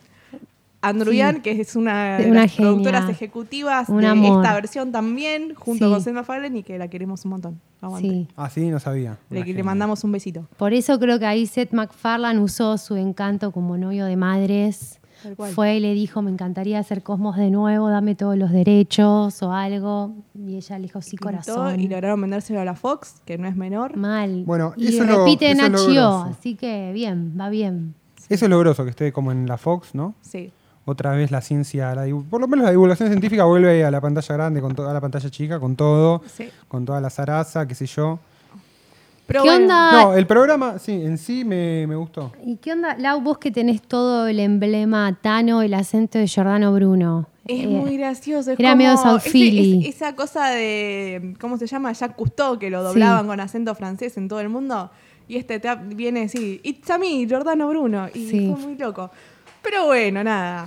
Andrew 0.83 1.13
Sí. 1.13 1.19
Yang, 1.19 1.43
que 1.43 1.61
es 1.61 1.77
una 1.77 2.17
de 2.19 2.31
Una 2.31 2.43
las 2.43 2.53
genia. 2.53 2.71
productoras 2.71 3.11
ejecutivas 3.11 3.89
Un 3.91 4.01
de 4.01 4.07
amor. 4.07 4.43
esta 4.43 4.55
versión 4.55 4.93
también, 4.93 5.55
junto 5.55 5.85
Sí. 5.87 5.91
con 5.93 6.01
Seth 6.03 6.15
MacFarlane, 6.15 6.59
y 6.61 6.63
que 6.63 6.79
la 6.79 6.89
queremos 6.89 7.23
un 7.27 7.33
montón. 7.33 7.61
Aguante. 7.83 8.09
sí. 8.09 8.29
Ah, 8.37 8.49
sí, 8.49 8.67
no 8.71 8.79
sabía. 8.81 9.19
Le, 9.29 9.63
mandamos 9.63 10.05
un 10.05 10.13
besito. 10.13 10.47
Por 10.57 10.73
eso 10.73 10.99
creo 10.99 11.19
que 11.19 11.27
ahí 11.27 11.47
Seth 11.47 11.73
MacFarlane 11.73 12.41
usó 12.41 12.79
su 12.79 12.97
encanto 12.97 13.51
como 13.53 13.77
novio 13.77 14.07
de 14.07 14.17
madres. 14.17 15.00
Fue 15.55 15.77
y 15.77 15.81
le 15.81 15.95
dijo, 15.95 16.23
me 16.23 16.31
encantaría 16.31 16.79
hacer 16.79 17.03
Cosmos 17.03 17.37
de 17.37 17.51
nuevo, 17.51 17.89
dame 17.91 18.15
todos 18.15 18.37
los 18.37 18.51
derechos 18.51 19.43
o 19.43 19.53
algo. 19.53 20.13
Y 20.35 20.57
ella 20.57 20.79
le 20.79 20.83
dijo, 20.83 21.03
sí, 21.03 21.11
Pintó 21.13 21.25
corazón. 21.25 21.81
Y 21.81 21.89
lograron 21.89 22.21
vendérselo 22.21 22.61
a 22.61 22.65
la 22.65 22.75
Fox, 22.75 23.23
que 23.25 23.39
no 23.39 23.49
es 23.49 23.57
menor. 23.57 23.97
Mal. 23.97 24.45
Bueno, 24.45 24.73
y 24.77 24.89
eso 24.89 25.03
es 25.03 25.09
lo- 25.09 25.19
repite 25.25 25.51
eso 25.51 25.63
es 25.67 25.71
lo 25.71 25.79
Nacho, 25.79 25.85
grosso. 25.93 26.23
así 26.39 26.55
que 26.55 26.93
bien, 26.93 27.37
va 27.39 27.49
bien. 27.49 27.95
Eso 28.29 28.45
es 28.47 28.51
lo 28.51 28.59
groso, 28.59 28.85
que 28.85 28.91
esté 28.91 29.13
como 29.13 29.33
en 29.33 29.47
la 29.47 29.59
Fox, 29.59 29.95
¿no? 29.95 30.15
Sí. 30.23 30.53
Otra 30.87 31.13
vez 31.13 31.31
la 31.31 31.41
ciencia, 31.41 31.95
la 31.95 32.07
por 32.31 32.41
lo 32.41 32.49
menos 32.49 32.65
la 32.65 32.71
divulgación 32.71 33.09
científica 33.11 33.45
vuelve 33.45 33.85
a 33.85 33.91
la 33.91 34.01
pantalla 34.01 34.35
grande, 34.35 34.61
con 34.61 34.75
to- 34.75 34.89
a 34.89 34.93
la 34.93 35.01
pantalla 35.01 35.29
chica, 35.31 35.61
con 35.61 35.77
todo, 35.77 36.23
Sí. 36.27 36.49
con 36.69 36.85
toda 36.85 37.01
la 37.01 37.11
zaraza, 37.11 37.67
qué 37.69 37.75
sé 37.75 37.87
yo. 37.87 38.19
Pero 39.31 39.45
¿Qué 39.45 39.49
bueno, 39.51 39.63
onda? 39.63 39.93
No, 39.93 40.15
el 40.15 40.27
programa, 40.27 40.79
sí, 40.81 40.91
en 40.93 41.17
sí 41.17 41.45
me, 41.45 41.87
me 41.87 41.95
gustó. 41.95 42.33
¿Y 42.45 42.57
qué 42.57 42.73
onda, 42.73 42.97
Lau, 42.99 43.21
vos 43.21 43.39
que 43.39 43.53
tenés 43.53 43.81
todo 43.81 44.27
el 44.27 44.41
emblema 44.41 45.17
Tano, 45.23 45.63
el 45.63 45.73
acento 45.75 46.19
de 46.19 46.27
Giordano 46.27 46.73
Bruno? 46.73 47.29
Es 47.47 47.63
Eh, 47.65 47.69
muy 47.69 47.97
gracioso. 47.97 48.51
Es 48.51 48.59
era 48.59 48.71
como 48.71 48.83
medio 48.83 49.21
Philly. 49.21 49.87
es- 49.87 49.95
esa 49.95 50.17
cosa 50.17 50.49
de, 50.49 51.35
¿cómo 51.41 51.59
se 51.59 51.69
llama? 51.69 51.93
Jacques 51.93 52.17
Cousteau, 52.17 52.59
que 52.59 52.71
lo 52.71 52.83
doblaban 52.83 53.29
con 53.29 53.39
acento 53.39 53.75
francés 53.77 54.17
en 54.17 54.27
todo 54.27 54.41
el 54.41 54.49
mundo. 54.49 54.91
Y 55.29 55.37
este 55.37 55.61
te- 55.61 55.77
viene 55.95 56.23
así, 56.25 56.61
it's 56.65 56.91
a 56.91 56.99
me, 56.99 57.25
Giordano 57.25 57.69
Bruno. 57.69 58.09
Y 58.13 58.29
Sí. 58.29 58.49
fue 58.53 58.61
muy 58.67 58.77
loco. 58.77 59.13
Pero 59.63 59.87
bueno, 59.87 60.25
nada. 60.25 60.67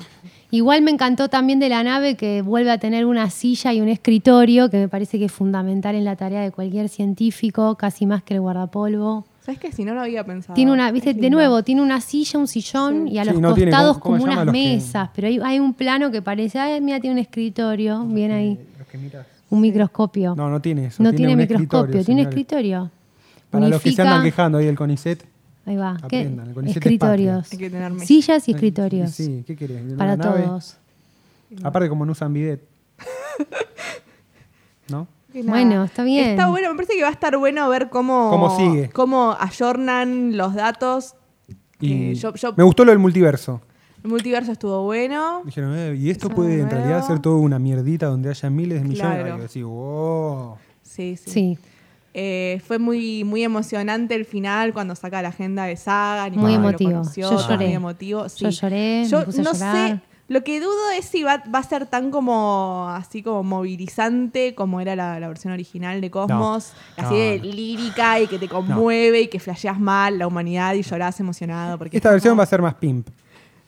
Igual 0.54 0.84
me 0.84 0.92
encantó 0.92 1.30
también 1.30 1.58
de 1.60 1.68
la 1.68 1.84
nave 1.84 2.14
que 2.16 2.44
vuelve 2.44 2.70
a 2.70 2.78
tener 2.78 3.08
una 3.08 3.32
silla 3.32 3.74
y 3.74 3.82
un 3.82 3.90
escritorio, 3.90 4.70
que 4.70 4.78
me 4.78 4.88
parece 4.88 5.18
que 5.18 5.26
es 5.26 5.32
fundamental 5.32 5.96
en 5.96 6.06
la 6.06 6.16
tarea 6.16 6.42
de 6.42 6.52
cualquier 6.52 6.90
científico, 6.90 7.74
casi 7.74 8.06
más 8.06 8.22
que 8.22 8.36
el 8.36 8.42
guardapolvo. 8.42 9.26
¿Sabes 9.44 9.60
qué? 9.60 9.72
Si 9.72 9.84
no 9.84 9.96
lo 9.96 10.02
había 10.02 10.24
pensado. 10.24 10.54
Tiene 10.54 10.72
una, 10.72 10.92
viste, 10.92 11.16
de 11.16 11.30
nuevo, 11.32 11.64
tiene 11.64 11.82
una 11.82 12.00
silla, 12.02 12.38
un 12.38 12.48
sillón 12.48 13.08
y 13.08 13.18
a 13.18 13.24
Sí, 13.24 13.32
los 13.32 13.56
tiene- 13.56 13.72
costados 13.72 13.98
¿cómo- 13.98 14.18
cómo 14.18 14.26
como 14.28 14.32
unas 14.42 14.46
que- 14.46 14.52
mesas, 14.52 15.10
pero 15.16 15.28
hay, 15.28 15.40
hay 15.44 15.58
un 15.60 15.74
plano 15.74 16.12
que 16.12 16.22
parece, 16.22 16.60
ay, 16.60 16.80
mira, 16.82 17.00
tiene 17.00 17.16
un 17.16 17.20
escritorio, 17.20 18.04
bien 18.06 18.32
ahí, 18.32 18.60
Los 18.78 18.88
que 18.88 19.00
miras. 19.00 19.26
un 19.50 19.60
microscopio. 19.60 20.36
No, 20.36 20.52
no 20.52 20.62
tiene 20.62 20.86
eso. 20.86 21.02
No 21.02 21.12
tiene, 21.14 21.34
un 21.34 21.40
microscopio, 21.40 21.88
tiene 21.90 22.04
señores. 22.04 22.28
escritorio. 22.28 22.92
Para 23.50 23.70
los 23.70 23.82
que 23.82 23.92
se 23.92 24.04
andan 24.04 24.22
quejando 24.22 24.60
ahí 24.60 24.68
del 24.68 24.76
CONICET. 24.76 25.26
Ahí 25.66 25.78
va, 25.78 25.98
¿qué? 26.10 26.20
Aprendan, 26.22 26.68
Escritorios. 26.68 27.52
Hay 27.54 27.58
que 27.58 27.70
tener. 27.70 28.00
Sillas 28.02 28.48
y 28.50 28.52
escritorios. 28.52 29.12
Sí, 29.12 29.44
¿qué 29.48 29.56
querés? 29.56 29.88
¿De 29.88 29.96
Para 29.96 30.18
nave? 30.18 30.44
todos. 30.44 30.78
Aparte, 31.64 31.88
como 31.90 32.06
no 32.06 32.12
usan 32.12 32.34
bidet. 32.34 32.62
¿No? 34.90 35.08
Bueno, 35.46 35.84
está 35.86 36.04
bien. 36.04 36.30
Está 36.32 36.48
bueno, 36.50 36.70
me 36.72 36.76
parece 36.76 36.94
que 36.96 37.02
va 37.02 37.08
a 37.08 37.12
estar 37.12 37.36
bueno 37.38 37.68
ver 37.70 37.90
cómo, 37.90 38.30
Cómo 38.30 38.56
sigue. 38.58 38.90
cómo 38.90 39.36
ayornan 39.40 40.38
los 40.38 40.54
datos. 40.54 41.16
Y 41.80 42.12
Eh, 42.12 42.16
yo- 42.16 42.34
yo- 42.36 42.54
me 42.56 42.64
gustó 42.64 42.86
lo 42.86 42.92
del 42.92 43.00
multiverso. 43.00 43.62
El 44.04 44.10
multiverso 44.10 44.52
estuvo 44.52 44.84
bueno. 44.84 45.42
Dijeron, 45.46 45.74
eh, 45.76 45.96
y 45.98 46.10
esto 46.10 46.28
Eso 46.28 46.36
puede 46.36 46.60
en 46.60 46.70
realidad 46.70 47.06
ser 47.08 47.20
todo 47.20 47.38
una 47.38 47.58
mierdita 47.58 48.08
donde 48.08 48.30
haya 48.30 48.50
miles 48.50 48.82
de 48.84 48.88
millones. 48.90 49.20
Claro. 49.24 49.44
Así, 49.44 49.64
wow. 49.64 50.56
Sí, 50.84 51.16
sí. 51.18 51.32
Sí, 51.32 51.58
Eh, 52.16 52.62
fue 52.68 52.78
muy, 52.80 53.24
muy 53.24 53.44
emocionante 53.44 54.14
el 54.16 54.26
final 54.26 54.72
cuando 54.74 54.96
saca 54.96 55.22
la 55.22 55.30
agenda 55.30 55.66
de 55.66 55.76
Saga. 55.78 56.28
y 56.28 56.32
Muy 56.38 56.52
lo 56.54 56.58
emotivo. 56.60 56.92
conoció, 56.92 57.32
Yo 57.32 57.48
lloré. 57.48 57.66
Muy 57.66 57.74
emotivo. 57.76 58.30
sí. 58.30 58.44
yo 58.44 58.50
lloré, 58.50 59.06
Yo 59.10 59.20
me 59.20 59.26
puse 59.26 59.42
a 59.42 59.44
no 59.44 59.54
sé, 59.56 60.00
lo 60.30 60.44
que 60.44 60.60
dudo 60.62 60.92
es 60.98 61.06
si 61.06 61.22
va, 61.24 61.44
va 61.54 61.60
a 61.60 61.64
ser 61.64 61.86
tan 61.88 62.10
como 62.12 62.88
así 62.90 63.22
como 63.24 63.44
movilizante 63.44 64.56
como 64.56 64.80
era 64.80 64.96
la, 64.96 65.20
la 65.20 65.28
versión 65.28 65.52
original 65.54 66.00
de 66.02 66.10
Cosmos, 66.12 66.72
No, 66.98 67.04
así 67.04 67.14
no, 67.14 67.20
de 67.20 67.38
no. 67.40 67.44
lírica 67.46 68.20
y 68.22 68.28
que 68.28 68.40
te 68.40 68.48
conmueve 68.48 69.22
y 69.22 69.28
que 69.28 69.40
flasheas 69.40 69.80
mal 69.80 70.18
la 70.20 70.28
humanidad 70.28 70.76
y 70.76 70.82
llorás 70.84 71.20
emocionado. 71.20 71.78
Porque 71.78 71.98
Esta 71.98 72.10
es 72.10 72.14
versión 72.14 72.32
como- 72.32 72.38
va 72.40 72.44
a 72.44 72.48
ser 72.48 72.62
más 72.62 72.76
pimp. 72.76 73.08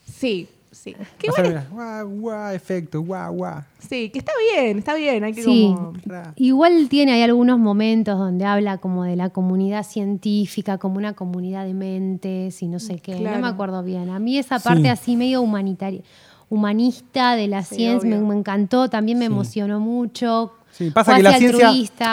Sí, 0.04 0.48
sí. 0.76 0.94
Que 1.18 1.26
igual 1.28 1.46
es- 1.46 1.70
guau, 1.70 2.08
guau, 2.08 2.54
efecto, 2.54 3.00
guau, 3.02 3.34
guau. 3.34 3.62
sí, 3.78 4.10
que 4.10 4.18
está 4.18 4.32
bien, 4.54 4.78
está 4.78 4.94
bien. 4.94 5.24
Hay 5.24 5.32
que 5.32 5.42
Sí. 5.42 5.72
como... 5.74 5.92
Igual 6.36 6.88
tiene 6.88 7.12
hay 7.12 7.22
algunos 7.22 7.58
momentos 7.58 8.18
donde 8.18 8.44
habla 8.44 8.78
como 8.78 9.04
de 9.04 9.16
la 9.16 9.30
comunidad 9.30 9.82
científica, 9.84 10.78
como 10.78 10.96
una 10.98 11.14
comunidad 11.14 11.64
de 11.64 11.74
mentes 11.74 12.62
y 12.62 12.68
no 12.68 12.78
sé 12.78 12.98
qué. 12.98 13.18
No 13.20 13.38
me 13.38 13.46
acuerdo 13.48 13.82
bien. 13.82 14.10
A 14.10 14.18
mí 14.18 14.38
esa 14.38 14.58
parte 14.58 14.82
Sí. 14.82 14.88
así 14.88 15.16
medio 15.16 15.40
humanitaria, 15.42 16.02
humanista 16.48 17.34
de 17.36 17.48
la 17.48 17.62
Sí, 17.62 17.76
ciencia 17.76 18.18
me, 18.20 18.34
encantó, 18.34 18.88
también 18.88 19.18
me 19.18 19.26
Sí. 19.26 19.32
emocionó 19.32 19.80
mucho. 19.80 20.52
Sí, 20.70 20.90
pasa 20.90 21.16
que 21.16 21.22
la 21.22 21.32
ciencia. 21.38 21.70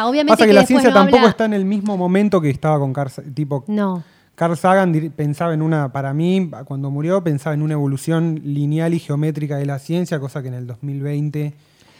Obviamente 0.08 0.32
pasa 0.32 0.43
que 0.45 0.49
que 0.49 0.54
la 0.54 0.65
ciencia 0.65 0.89
no 0.89 0.95
tampoco 0.95 1.17
habla- 1.17 1.30
está 1.30 1.45
en 1.45 1.54
el 1.54 1.65
mismo 1.65 1.97
momento 1.97 2.39
que 2.39 2.49
estaba 2.49 2.80
con 2.80 2.93
Carl, 2.93 3.12
tipo 3.34 3.63
No, 3.67 4.04
Carl 4.43 4.58
Sagan 4.58 5.13
pensaba 5.15 5.53
en 5.53 5.62
una, 5.62 5.93
para 5.93 6.13
mí, 6.13 6.51
cuando 6.65 6.91
murió, 6.91 7.23
pensaba 7.23 7.53
en 7.53 7.62
una 7.62 7.75
evolución 7.75 8.41
lineal 8.43 8.93
y 8.93 8.99
geométrica 8.99 9.56
de 9.56 9.65
la 9.65 9.79
ciencia, 9.79 10.19
cosa 10.19 10.41
que 10.41 10.49
en 10.49 10.56
el 10.56 10.67
2020 10.67 11.53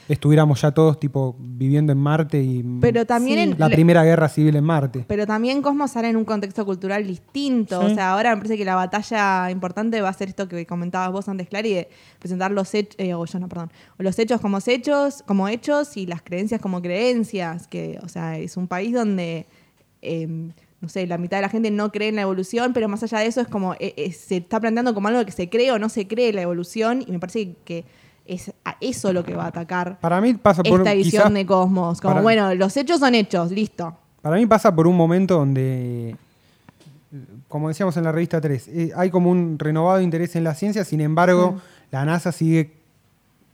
estuviéramos 0.10 0.60
ya 0.60 0.72
todos 0.72 1.00
tipo 1.00 1.38
viviendo 1.40 1.94
en 1.94 2.00
Marte 2.00 2.44
y 2.44 2.62
Pero 2.82 3.06
también 3.06 3.40
en- 3.40 3.56
la 3.58 3.70
primera 3.70 4.04
guerra 4.04 4.28
civil 4.28 4.58
en 4.58 4.66
Marte. 4.66 5.06
Pero 5.08 5.26
también 5.26 5.62
Cosmos 5.62 5.92
sale 5.92 6.10
en 6.10 6.18
un 6.18 6.26
contexto 6.26 6.66
cultural 6.66 7.08
distinto. 7.08 7.80
Sí. 7.80 7.94
O 7.94 7.96
sea, 7.96 8.12
ahora 8.12 8.32
me 8.32 8.38
parece 8.42 8.58
que 8.58 8.66
la 8.66 8.76
batalla 8.76 9.50
importante 9.50 10.02
va 10.02 10.10
a 10.10 10.14
ser 10.14 10.28
esto 10.28 10.50
que 10.50 10.66
comentabas 10.66 11.14
vos 11.14 11.30
antes, 11.30 11.48
Clary, 11.48 11.74
de 11.74 11.90
presentar 12.20 12.52
los 12.52 12.74
hechos, 12.74 12.98
o 13.16 13.26
yo 13.26 13.40
no, 13.40 13.48
perdón, 13.48 13.72
los 14.00 14.20
hechos 14.20 14.42
como 14.42 14.58
hechos, 14.68 15.24
como 15.26 15.48
hechos 15.48 15.96
y 15.96 16.06
las 16.08 16.22
creencias 16.22 16.60
como 16.60 16.82
creencias. 16.82 17.70
Que, 17.70 17.98
o 18.04 18.10
sea, 18.10 18.38
es 18.38 18.58
un 18.58 18.68
país 18.68 18.92
donde, 18.94 19.46
eh, 20.02 20.50
no 20.84 20.90
sé, 20.90 21.08
la 21.08 21.18
mitad 21.18 21.38
de 21.38 21.42
la 21.44 21.50
gente 21.50 21.72
no 21.72 21.92
cree 21.94 22.10
en 22.10 22.18
la 22.18 22.24
evolución, 22.24 22.74
pero 22.74 22.90
más 22.90 23.02
allá 23.04 23.20
de 23.20 23.26
eso 23.28 23.40
es 23.40 23.48
como, 23.48 23.74
eh, 23.76 23.94
eh, 23.96 24.12
se 24.12 24.36
está 24.38 24.60
planteando 24.60 24.94
como 24.94 25.08
algo 25.08 25.24
que 25.26 25.32
se 25.32 25.50
cree 25.50 25.72
o 25.72 25.80
no 25.80 25.88
se 25.88 26.08
cree 26.10 26.34
la 26.34 26.42
evolución 26.42 27.02
y 27.08 27.10
me 27.12 27.20
parece 27.20 27.56
que 27.64 27.86
es 28.26 28.52
a 28.66 28.76
eso 28.82 29.14
lo 29.14 29.24
que 29.24 29.34
va 29.34 29.46
a 29.46 29.48
atacar 29.48 29.98
Para 30.02 30.20
mí 30.20 30.34
pasa 30.34 30.62
por 30.62 30.82
esta 30.82 30.94
quizás- 30.94 31.34
de 31.34 31.46
Cosmos. 31.46 32.02
Como, 32.02 32.16
para- 32.16 32.22
bueno, 32.22 32.54
los 32.56 32.76
hechos 32.76 33.00
son 33.00 33.16
hechos, 33.16 33.50
listo. 33.52 33.98
Para 34.22 34.36
mí 34.36 34.46
pasa 34.46 34.76
por 34.76 34.86
un 34.88 34.98
momento 34.98 35.36
donde, 35.38 36.18
como 37.48 37.70
decíamos 37.70 37.96
en 37.98 38.04
la 38.04 38.12
revista 38.12 38.42
3, 38.42 38.68
eh, 38.68 38.92
hay 38.96 39.10
como 39.10 39.30
un 39.30 39.58
renovado 39.58 40.02
interés 40.02 40.36
en 40.36 40.44
la 40.44 40.54
ciencia, 40.54 40.84
sin 40.84 41.00
embargo, 41.02 41.62
la 41.92 42.04
NASA 42.06 42.32
sigue 42.34 42.74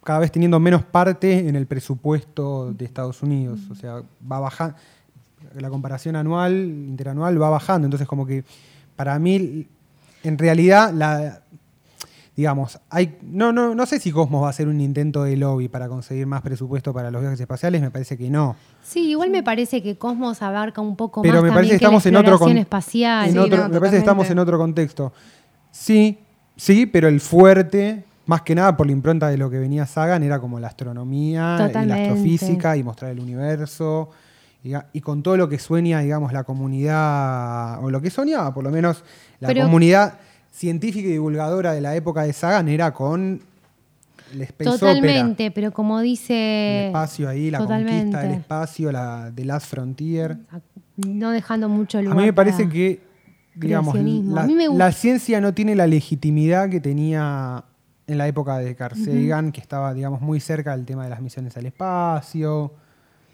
cada 0.04 0.18
vez 0.20 0.32
teniendo 0.32 0.60
menos 0.60 0.84
parte 0.84 1.48
en 1.48 1.56
el 1.56 1.68
presupuesto 1.68 2.72
de 2.74 2.86
Estados 2.86 3.22
Unidos. 3.22 3.60
O 3.70 3.76
sea, 3.76 4.02
va 4.32 4.40
bajando, 4.40 4.76
la 5.56 5.70
comparación 5.70 6.16
anual, 6.16 6.54
interanual, 6.56 7.42
va 7.42 7.50
bajando. 7.50 7.86
Entonces, 7.86 8.08
como 8.08 8.26
que 8.26 8.44
para 8.96 9.18
mí, 9.20 9.68
en 10.24 10.38
realidad, 10.38 10.92
la, 10.94 11.42
digamos, 12.36 12.80
hay, 12.90 13.18
no, 13.22 13.52
no, 13.52 13.76
no 13.76 13.86
sé 13.86 14.00
si 14.00 14.12
Cosmos 14.12 14.44
va 14.44 14.48
a 14.48 14.50
hacer 14.52 14.68
un 14.68 14.80
intento 14.80 15.24
de 15.24 15.36
lobby 15.38 15.68
para 15.68 15.88
conseguir 15.90 16.26
más 16.26 16.42
presupuesto 16.42 16.94
para 16.94 17.12
los 17.12 17.22
viajes 17.22 17.40
espaciales, 17.40 17.82
me 17.82 17.92
parece 17.92 18.18
que 18.18 18.30
no. 18.30 18.56
Sí, 18.84 19.10
igual 19.10 19.30
me 19.30 19.44
parece 19.44 19.84
que 19.84 19.98
Cosmos 19.98 20.42
abarca 20.42 20.82
un 20.82 20.96
poco 20.96 21.22
Pero 21.22 21.36
más 21.36 21.44
me 21.44 21.50
parece 21.50 21.56
también 21.56 21.70
que 21.80 21.86
estamos 21.86 22.06
la 22.06 22.10
en 22.10 22.16
otro, 22.26 22.40
con- 22.40 22.58
espacial. 22.58 23.30
en 23.30 23.38
otro- 23.40 23.70
me 23.70 23.80
parece 23.80 23.92
que 23.96 24.00
estamos 24.00 24.30
en 24.30 24.40
otro 24.40 24.58
contexto. 24.58 25.12
Sí, 25.72 26.18
sí, 26.56 26.86
pero 26.86 27.08
el 27.08 27.20
fuerte, 27.20 28.04
más 28.26 28.42
que 28.44 28.56
nada 28.56 28.76
por 28.78 28.86
la 28.88 28.94
impronta 28.94 29.28
de 29.30 29.38
lo 29.38 29.50
que 29.50 29.60
venía 29.60 29.86
Sagan, 29.86 30.24
era 30.24 30.40
como 30.40 30.60
la 30.60 30.68
astronomía 30.68 31.70
y 31.70 31.86
la 31.86 31.96
astrofísica 31.96 32.78
y 32.78 32.84
mostrar 32.84 33.12
el 33.12 33.20
universo. 33.20 34.10
Y, 34.64 35.02
con 35.02 35.24
todo 35.24 35.38
lo 35.38 35.48
que 35.48 35.58
sueña, 35.58 36.00
digamos, 36.02 36.34
la 36.34 36.44
comunidad, 36.44 37.82
o 37.84 37.90
lo 37.90 38.02
que 38.02 38.10
soñaba, 38.10 38.54
por 38.54 38.64
lo 38.64 38.72
menos, 38.72 39.04
la 39.40 39.48
Pero- 39.48 39.64
comunidad 39.64 40.16
científica 40.52 41.08
y 41.08 41.12
divulgadora 41.14 41.72
de 41.74 41.82
la 41.82 41.96
época 41.96 42.24
de 42.24 42.34
Sagan 42.34 42.68
era 42.68 42.94
con 42.94 43.42
el 44.34 44.42
Space 44.42 44.70
Opera. 44.70 44.94
Totalmente, 44.94 45.52
pero 45.52 45.72
como 45.72 46.02
dice... 46.02 46.82
El 46.82 46.88
espacio 46.88 47.30
ahí, 47.30 47.50
la 47.50 47.60
Totalmente. 47.60 48.00
conquista 48.02 48.22
del 48.22 48.32
espacio, 48.34 48.92
la 48.92 49.32
The 49.34 49.46
Last 49.46 49.68
Frontier. 49.68 50.38
No 50.98 51.32
dejando 51.32 51.70
mucho 51.70 52.00
A 52.00 52.02
lugar 52.02 52.18
mí 52.18 52.24
me 52.24 52.34
parece 52.34 52.68
que, 52.68 53.02
digamos, 53.56 53.96
la, 53.96 54.86
A 54.88 54.92
ciencia 54.92 55.40
no 55.40 55.54
tiene 55.54 55.76
la 55.76 55.88
legitimidad 55.88 56.70
que 56.70 56.82
tenía 56.82 57.64
en 58.08 58.18
la 58.18 58.28
época 58.28 58.58
de 58.58 58.76
Carl. 58.76 58.98
Sagan, 58.98 59.54
que 59.54 59.62
estaba, 59.62 59.94
digamos, 59.94 60.20
muy 60.20 60.42
cerca 60.42 60.76
del 60.76 60.86
tema 60.86 61.06
de 61.06 61.12
las 61.12 61.22
misiones 61.22 61.56
al 61.56 61.66
espacio, 61.68 62.74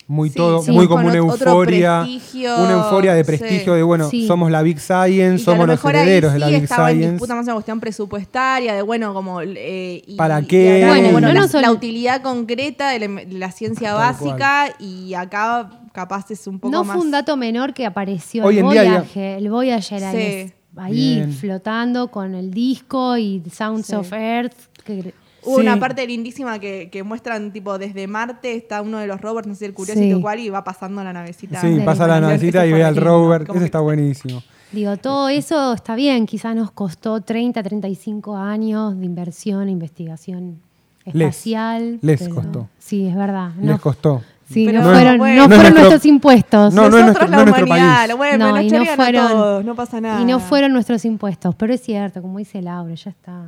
muy 0.07 0.29
Sí, 0.29 0.35
todo, 0.35 0.61
sí, 0.61 0.71
muy 0.71 0.87
como 0.87 1.07
una 1.07 1.15
euforia, 1.15 2.01
prestigio, 2.03 2.55
una 2.59 2.71
euforia 2.73 3.13
de 3.15 3.23
sí. 3.23 3.27
prestigio 3.27 3.73
de, 3.73 3.81
bueno, 3.81 4.07
Sí. 4.09 4.27
somos 4.27 4.51
la 4.51 4.61
Big 4.61 4.79
Science, 4.79 5.39
lo 5.39 5.51
somos 5.51 5.67
los 5.67 5.83
herederos 5.83 6.33
de 6.33 6.39
la 6.39 6.47
sí 6.47 6.53
Big 6.53 6.63
estaba 6.63 6.91
en 6.91 7.11
disputa 7.11 7.33
más 7.35 7.45
una 7.45 7.53
cuestión 7.55 7.79
presupuestaria, 7.79 8.75
de 8.75 8.81
bueno, 8.83 9.13
como. 9.15 9.41
eh, 9.41 10.03
y- 10.05 10.15
¿Para 10.15 10.41
qué? 10.43 10.85
Bueno, 10.87 11.11
bueno, 11.11 11.27
no 11.29 11.33
la, 11.33 11.45
ol- 11.45 11.61
la 11.61 11.71
utilidad 11.71 12.21
concreta 12.21 12.89
de 12.91 12.99
la, 12.99 13.07
de 13.07 13.37
la 13.39 13.51
ciencia 13.51 13.89
Tal 13.95 13.97
básica 13.97 14.75
y 14.79 15.13
acá 15.15 15.69
capaz 15.91 16.29
es 16.29 16.45
un 16.45 16.59
poco 16.59 16.71
No 16.71 16.83
más. 16.83 16.97
fue 16.97 17.03
un 17.05 17.11
dato 17.11 17.35
menor 17.35 17.73
que 17.73 17.85
apareció 17.85 18.43
Hoy 18.45 18.59
el 18.59 18.65
en 18.65 18.69
día, 18.71 19.05
el 19.37 19.49
Voyager 19.49 20.03
ahí, 20.03 20.47
Sí. 20.47 20.53
ahí 20.77 21.35
flotando 21.39 22.11
con 22.11 22.35
el 22.35 22.51
disco 22.51 23.17
y 23.17 23.41
Sounds 23.51 23.87
Sí. 23.87 23.95
of 23.95 24.11
Earth. 24.13 24.53
que- 24.83 25.13
Hubo 25.45 25.57
una 25.57 25.75
Sí. 25.75 25.79
parte 25.79 26.07
lindísima 26.07 26.59
que, 26.59 26.89
que 26.91 27.03
muestran, 27.03 27.51
tipo, 27.53 27.77
desde 27.77 28.07
Marte 28.07 28.55
está 28.55 28.81
uno 28.81 28.97
de 28.97 29.07
los 29.07 29.21
rovers, 29.21 29.47
no 29.47 29.55
sé, 29.55 29.65
el 29.67 29.73
Curiosity 29.73 30.13
Sí. 30.13 30.21
cual, 30.21 30.39
y 30.39 30.49
va 30.49 30.63
pasando 30.63 31.03
la 31.03 31.13
navecita. 31.13 31.61
Sí, 31.61 31.79
pasa 31.85 32.07
la 32.07 32.19
navecita 32.19 32.65
y 32.65 32.73
ve 32.73 32.83
al 32.83 32.95
rover, 32.95 33.43
eso 33.43 33.53
que- 33.53 33.65
está 33.65 33.79
buenísimo. 33.79 34.41
Digo, 34.71 34.97
todo 34.97 35.29
eso 35.29 35.73
está 35.73 35.95
bien, 35.95 36.25
quizás 36.25 36.55
nos 36.55 36.71
costó 36.71 37.21
30, 37.21 37.63
35 37.63 38.35
años 38.35 38.97
de 38.99 39.05
inversión 39.05 39.67
e 39.69 39.71
investigación 39.71 40.59
Les. 41.05 41.27
espacial. 41.29 41.99
Les 42.01 42.19
pero- 42.21 42.35
costó. 42.35 42.69
Sí, 42.79 43.07
es 43.07 43.15
verdad. 43.15 43.51
Les 43.57 43.65
No, 43.67 43.79
costó. 43.79 44.21
sí, 44.49 44.65
Pero 44.65 44.81
no, 44.81 44.91
fueron, 44.91 45.17
bueno. 45.19 45.43
no 45.43 45.47
fueron 45.47 45.61
nuestro- 45.63 45.79
nuestros 45.81 46.05
impuestos. 46.07 46.73
No, 46.73 46.89
no 46.89 46.97
es 46.97 47.05
Nosotros 47.05 47.05
nuestro, 47.05 47.27
la 47.29 47.37
no 47.37 47.43
nuestro 47.45 47.65
humanidad, 47.65 47.95
país. 47.97 48.09
lo 48.09 48.17
bueno, 48.17 48.37
No, 48.37 48.55
nos 48.55 48.63
y 48.63 48.69
no 48.71 48.85
fueron- 48.95 49.27
todos, 49.29 49.65
no 49.65 49.75
pasa 49.75 50.01
nada. 50.01 50.21
Y 50.21 50.25
no 50.25 50.39
fueron 50.39 50.73
nuestros 50.73 51.05
impuestos, 51.05 51.55
pero 51.55 51.73
es 51.73 51.81
cierto, 51.81 52.21
como 52.21 52.39
dice 52.39 52.61
Laura, 52.61 52.95
ya 52.95 53.11
está. 53.11 53.45